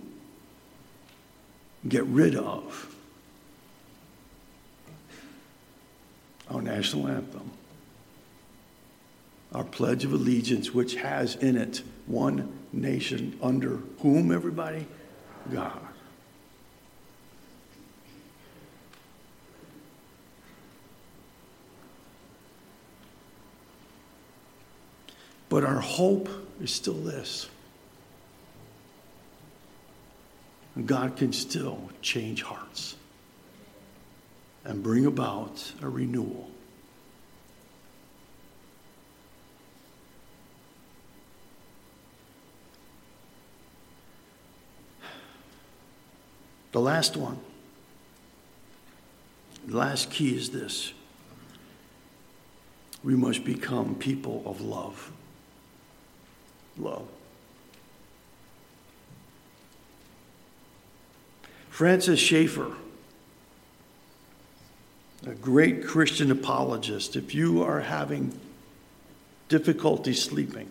get 1.89 2.05
rid 2.05 2.37
of 2.37 2.95
our 6.49 6.63
national 6.63 7.09
anthem, 7.09 7.51
our 9.53 9.65
Pledge 9.65 10.05
of 10.05 10.13
Allegiance, 10.13 10.73
which 10.73 10.95
has 10.95 11.35
in 11.35 11.57
it 11.57 11.83
one 12.07 12.57
nation 12.73 13.37
under 13.43 13.81
whom, 13.99 14.31
everybody? 14.31 14.87
God. 15.53 15.81
But 25.49 25.65
our 25.65 25.81
hope 25.81 26.29
is 26.61 26.73
still 26.73 26.95
this 26.95 27.49
God 30.87 31.17
can 31.17 31.33
still 31.33 31.91
change 32.01 32.43
hearts 32.43 32.97
and 34.65 34.83
bring 34.83 35.05
about 35.07 35.73
a 35.83 35.89
renewal. 35.89 36.49
The 46.73 46.81
last 46.81 47.19
one, 47.19 47.39
the 49.67 49.77
last 49.77 50.11
key 50.11 50.35
is 50.35 50.51
this 50.51 50.95
we 53.05 53.15
must 53.15 53.45
become 53.45 53.95
people 53.95 54.43
of 54.47 54.61
love. 54.63 55.13
Love. 56.79 57.09
Francis 61.73 62.21
Schaeffer 62.21 62.71
a 65.27 65.35
great 65.35 65.87
Christian 65.87 66.31
apologist, 66.31 67.17
if 67.17 67.35
you 67.35 67.63
are 67.63 67.81
having 67.81 68.39
difficulty 69.49 70.13
sleeping, 70.13 70.69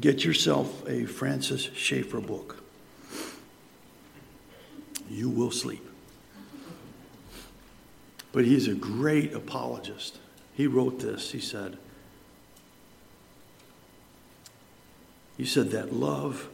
get 0.00 0.24
yourself 0.24 0.88
a 0.88 1.04
Francis 1.04 1.68
Schaeffer 1.74 2.20
book. 2.20 2.62
You 5.10 5.28
will 5.28 5.50
sleep. 5.50 5.86
But 8.32 8.46
he's 8.46 8.68
a 8.68 8.74
great 8.74 9.34
apologist. 9.34 10.18
He 10.54 10.66
wrote 10.66 11.00
this. 11.00 11.32
He 11.32 11.40
said, 11.40 11.76
he 15.40 15.46
said 15.46 15.70
that 15.70 15.90
love 15.90 16.50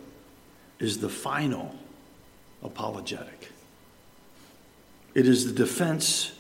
is 0.79 0.99
the 1.01 1.09
final 1.09 1.75
apologetic. 2.63 3.51
It 5.13 5.27
is 5.27 5.45
the 5.45 5.53
defense 5.53 6.31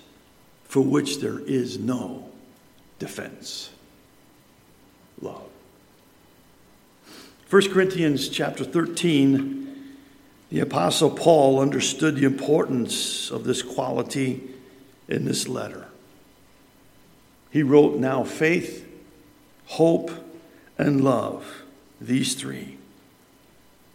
for 0.62 0.80
which 0.80 1.18
there 1.18 1.40
is 1.40 1.76
no 1.76 2.30
defense. 3.00 3.70
Love. 5.20 5.42
1 7.50 7.72
Corinthians 7.72 8.28
chapter 8.28 8.62
13, 8.62 9.96
the 10.50 10.60
Apostle 10.60 11.10
Paul 11.10 11.58
understood 11.58 12.14
the 12.14 12.26
importance 12.26 13.28
of 13.28 13.42
this 13.42 13.60
quality 13.60 14.40
in 15.08 15.24
this 15.24 15.48
letter. 15.48 15.88
He 17.50 17.64
wrote, 17.64 17.96
Now 17.96 18.22
faith, 18.22 18.88
hope, 19.64 20.12
and 20.78 21.02
love, 21.02 21.64
these 22.00 22.34
three. 22.34 22.78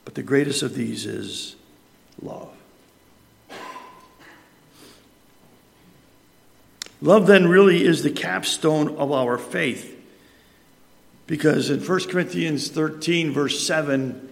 But 0.05 0.15
the 0.15 0.23
greatest 0.23 0.63
of 0.63 0.75
these 0.75 1.05
is 1.05 1.55
love. 2.21 2.49
Love 7.01 7.25
then 7.25 7.47
really 7.47 7.83
is 7.83 8.03
the 8.03 8.11
capstone 8.11 8.95
of 8.97 9.11
our 9.11 9.37
faith. 9.37 9.97
Because 11.25 11.69
in 11.69 11.79
1 11.79 12.09
Corinthians 12.09 12.69
13, 12.69 13.31
verse 13.31 13.65
7, 13.65 14.29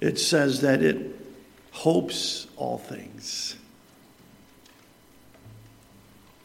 it 0.00 0.18
says 0.18 0.60
that 0.62 0.82
it 0.82 1.14
hopes 1.72 2.46
all 2.56 2.78
things. 2.78 3.56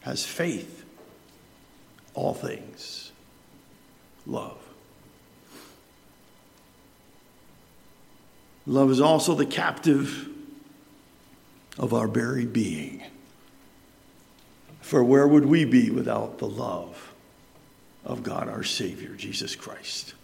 has 0.02 0.24
faith, 0.24 0.84
all 2.14 2.34
things, 2.34 3.12
love. 4.26 4.61
Love 8.66 8.90
is 8.90 9.00
also 9.00 9.34
the 9.34 9.46
captive 9.46 10.28
of 11.78 11.92
our 11.92 12.06
very 12.06 12.46
being. 12.46 13.02
For 14.80 15.02
where 15.02 15.26
would 15.26 15.46
we 15.46 15.64
be 15.64 15.90
without 15.90 16.38
the 16.38 16.46
love 16.46 17.12
of 18.04 18.22
God 18.22 18.48
our 18.48 18.62
Savior, 18.62 19.14
Jesus 19.14 19.56
Christ? 19.56 20.14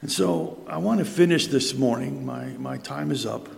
And 0.00 0.12
so 0.12 0.62
I 0.68 0.78
want 0.78 1.00
to 1.00 1.04
finish 1.04 1.48
this 1.48 1.74
morning. 1.74 2.24
My, 2.24 2.44
my 2.58 2.78
time 2.78 3.10
is 3.10 3.26
up. 3.26 3.48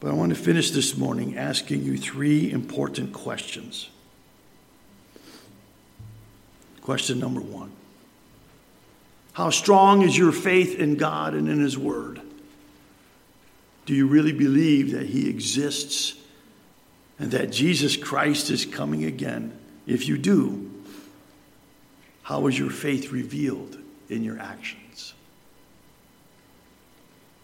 But 0.00 0.10
I 0.10 0.14
want 0.14 0.30
to 0.30 0.40
finish 0.40 0.72
this 0.72 0.96
morning 0.96 1.36
asking 1.38 1.84
you 1.84 1.96
three 1.96 2.50
important 2.50 3.12
questions. 3.12 3.88
Question 6.82 7.20
number 7.20 7.40
one 7.40 7.70
How 9.32 9.50
strong 9.50 10.02
is 10.02 10.16
your 10.16 10.32
faith 10.32 10.78
in 10.78 10.96
God 10.96 11.34
and 11.34 11.48
in 11.48 11.60
His 11.60 11.78
Word? 11.78 12.20
Do 13.86 13.94
you 13.94 14.06
really 14.06 14.32
believe 14.32 14.92
that 14.92 15.06
He 15.06 15.28
exists 15.28 16.14
and 17.18 17.30
that 17.32 17.50
Jesus 17.50 17.96
Christ 17.96 18.50
is 18.50 18.66
coming 18.66 19.04
again? 19.04 19.58
If 19.86 20.06
you 20.06 20.18
do, 20.18 20.70
how 22.22 22.46
is 22.46 22.58
your 22.58 22.70
faith 22.70 23.10
revealed 23.10 23.78
in 24.08 24.22
your 24.22 24.38
actions? 24.38 25.14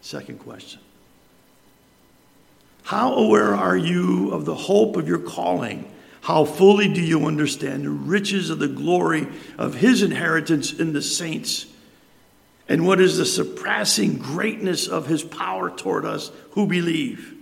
Second 0.03 0.39
question 0.39 0.81
How 2.85 3.15
aware 3.15 3.55
are 3.55 3.77
you 3.77 4.31
of 4.33 4.45
the 4.45 4.55
hope 4.55 4.97
of 4.97 5.09
your 5.09 5.19
calling? 5.19 5.91
How 6.21 6.45
fully 6.45 6.93
do 6.93 7.01
you 7.01 7.27
understand 7.27 7.85
the 7.85 7.91
riches 7.91 8.51
of 8.51 8.59
the 8.59 8.69
glory 8.69 9.29
of 9.57 9.77
his 9.77 10.03
inheritance 10.03 10.73
in 10.73 10.93
the 10.93 11.01
saints? 11.01 11.67
And 12.69 12.87
what 12.87 13.01
is 13.01 13.17
the 13.17 13.25
surpassing 13.25 14.19
greatness 14.19 14.87
of 14.87 15.07
his 15.07 15.23
power 15.23 15.71
toward 15.71 16.05
us 16.05 16.31
who 16.51 16.67
believe? 16.67 17.35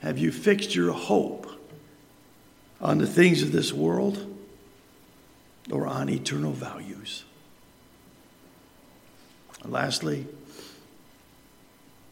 Have 0.00 0.18
you 0.18 0.32
fixed 0.32 0.74
your 0.74 0.92
hope 0.92 1.46
on 2.80 2.98
the 2.98 3.06
things 3.06 3.42
of 3.42 3.52
this 3.52 3.72
world 3.72 4.36
or 5.70 5.86
on 5.86 6.08
eternal 6.08 6.52
values? 6.52 7.24
And 9.62 9.72
lastly, 9.72 10.26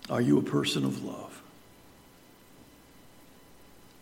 are 0.08 0.20
you 0.20 0.38
a 0.38 0.42
person 0.42 0.84
of 0.84 1.04
love? 1.04 1.42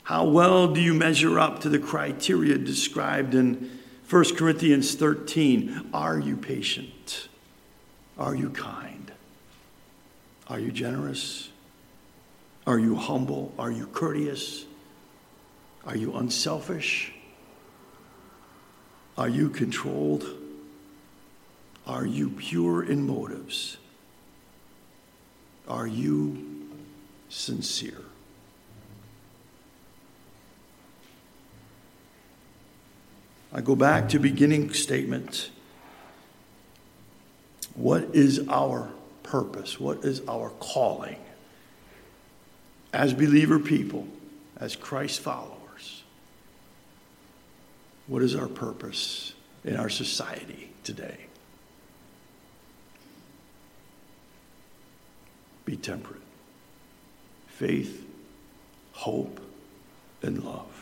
How 0.02 0.26
well 0.26 0.68
do 0.68 0.80
you 0.82 0.92
measure 0.92 1.38
up 1.38 1.60
to 1.60 1.70
the 1.70 1.78
criteria 1.78 2.58
described 2.58 3.34
in 3.34 3.78
1 4.08 4.36
Corinthians 4.36 4.94
13? 4.94 5.90
Are 5.94 6.18
you 6.18 6.36
patient? 6.36 7.28
Are 8.18 8.34
you 8.34 8.50
kind? 8.50 9.10
Are 10.46 10.58
you 10.58 10.70
generous? 10.70 11.48
Are 12.66 12.78
you 12.78 12.96
humble? 12.96 13.54
Are 13.58 13.70
you 13.70 13.86
courteous? 13.86 14.66
Are 15.86 15.96
you 15.96 16.14
unselfish? 16.16 17.12
Are 19.16 19.28
you 19.28 19.48
controlled? 19.48 20.26
Are 21.86 22.04
you 22.04 22.28
pure 22.28 22.82
in 22.82 23.06
motives? 23.06 23.78
Are 25.66 25.86
you 25.86 26.68
sincere? 27.30 28.03
I 33.54 33.60
go 33.60 33.76
back 33.76 34.08
to 34.10 34.18
beginning 34.18 34.72
statement. 34.72 35.50
What 37.74 38.14
is 38.14 38.46
our 38.48 38.90
purpose? 39.22 39.78
What 39.78 40.04
is 40.04 40.20
our 40.28 40.50
calling 40.50 41.18
as 42.92 43.12
believer 43.14 43.58
people, 43.58 44.08
as 44.56 44.74
Christ 44.74 45.20
followers? 45.20 46.02
What 48.06 48.22
is 48.22 48.34
our 48.34 48.48
purpose 48.48 49.34
in 49.64 49.76
our 49.76 49.88
society 49.88 50.70
today? 50.82 51.24
be 55.64 55.76
temperate. 55.76 56.20
Faith, 57.48 58.06
hope, 58.92 59.40
and 60.22 60.42
love. 60.42 60.73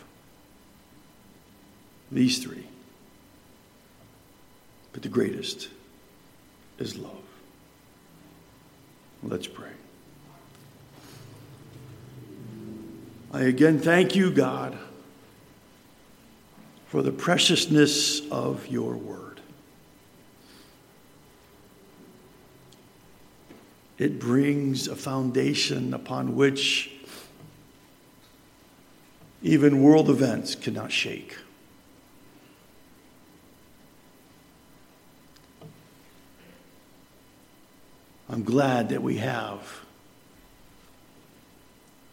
These 2.12 2.40
three. 2.40 2.66
But 4.92 5.02
the 5.02 5.08
greatest 5.08 5.70
is 6.78 6.98
love. 6.98 7.16
Let's 9.22 9.46
pray. 9.46 9.70
I 13.32 13.44
again 13.44 13.78
thank 13.78 14.14
you, 14.14 14.30
God, 14.30 14.76
for 16.88 17.02
the 17.02 17.12
preciousness 17.12 18.20
of 18.30 18.66
your 18.66 18.94
word. 18.94 19.40
It 23.96 24.18
brings 24.18 24.86
a 24.86 24.96
foundation 24.96 25.94
upon 25.94 26.36
which 26.36 26.90
even 29.42 29.82
world 29.82 30.10
events 30.10 30.54
cannot 30.54 30.92
shake. 30.92 31.36
I'm 38.33 38.45
glad 38.45 38.89
that 38.89 39.03
we 39.03 39.18
have 39.18 39.80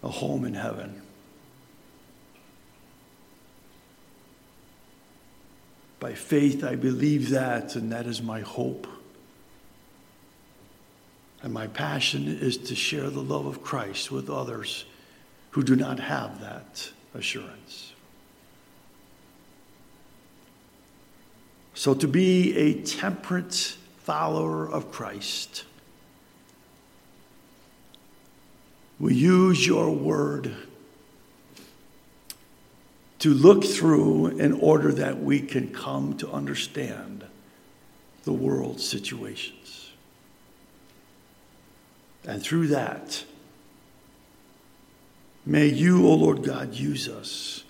a 0.03 0.09
home 0.09 0.43
in 0.43 0.53
heaven. 0.53 1.01
By 6.01 6.13
faith, 6.13 6.61
I 6.65 6.75
believe 6.75 7.29
that, 7.29 7.75
and 7.75 7.93
that 7.93 8.05
is 8.05 8.21
my 8.21 8.41
hope. 8.41 8.85
And 11.41 11.53
my 11.53 11.67
passion 11.67 12.27
is 12.27 12.57
to 12.57 12.75
share 12.75 13.09
the 13.09 13.23
love 13.23 13.45
of 13.45 13.63
Christ 13.63 14.11
with 14.11 14.29
others 14.29 14.83
who 15.51 15.63
do 15.63 15.77
not 15.77 16.01
have 16.01 16.41
that 16.41 16.91
assurance. 17.13 17.93
So, 21.75 21.93
to 21.93 22.09
be 22.09 22.57
a 22.57 22.81
temperate 22.81 23.77
follower 23.99 24.69
of 24.69 24.91
Christ, 24.91 25.63
we 28.99 29.15
use 29.15 29.65
your 29.65 29.91
word 29.91 30.53
to 33.19 33.33
look 33.33 33.63
through 33.63 34.27
in 34.27 34.53
order 34.53 34.91
that 34.93 35.21
we 35.21 35.39
can 35.39 35.69
come 35.69 36.17
to 36.17 36.29
understand 36.31 37.25
the 38.23 38.33
world's 38.33 38.87
situations. 38.87 39.91
And 42.25 42.43
through 42.43 42.67
that, 42.67 43.23
may 45.45 45.67
you, 45.67 46.05
O 46.05 46.11
oh 46.11 46.15
Lord 46.15 46.43
God, 46.43 46.73
use 46.73 47.07
us. 47.07 47.63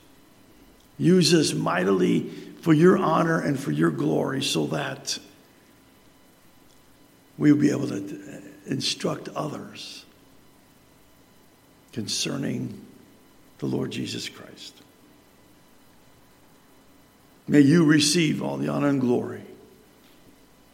Use 0.98 1.34
us 1.34 1.54
mightily 1.54 2.30
for 2.62 2.74
your 2.74 2.98
honor 2.98 3.40
and 3.40 3.60
for 3.60 3.72
your 3.72 3.92
glory 3.92 4.44
so 4.44 4.68
that 4.68 5.18
we 7.38 7.52
will 7.52 7.60
be 7.60 7.72
able 7.72 7.88
to 7.88 8.42
instruct 8.66 9.30
others 9.30 10.06
concerning 11.92 12.86
the 13.60 13.66
Lord 13.66 13.92
Jesus 13.92 14.30
Christ. 14.30 14.76
May 17.48 17.62
you 17.62 17.84
receive 17.86 18.44
all 18.44 18.58
the 18.58 18.70
honor 18.70 18.90
and 18.90 19.02
glory 19.02 19.42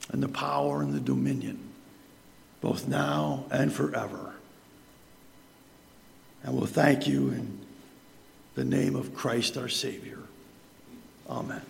and 0.09 0.21
the 0.21 0.27
power 0.27 0.81
and 0.81 0.93
the 0.93 0.99
dominion 0.99 1.59
both 2.61 2.87
now 2.87 3.45
and 3.51 3.71
forever. 3.71 4.33
And 6.43 6.55
we'll 6.55 6.65
thank 6.65 7.07
you 7.07 7.29
in 7.29 7.59
the 8.55 8.65
name 8.65 8.95
of 8.95 9.15
Christ 9.15 9.57
our 9.57 9.69
Savior. 9.69 10.19
Amen. 11.29 11.61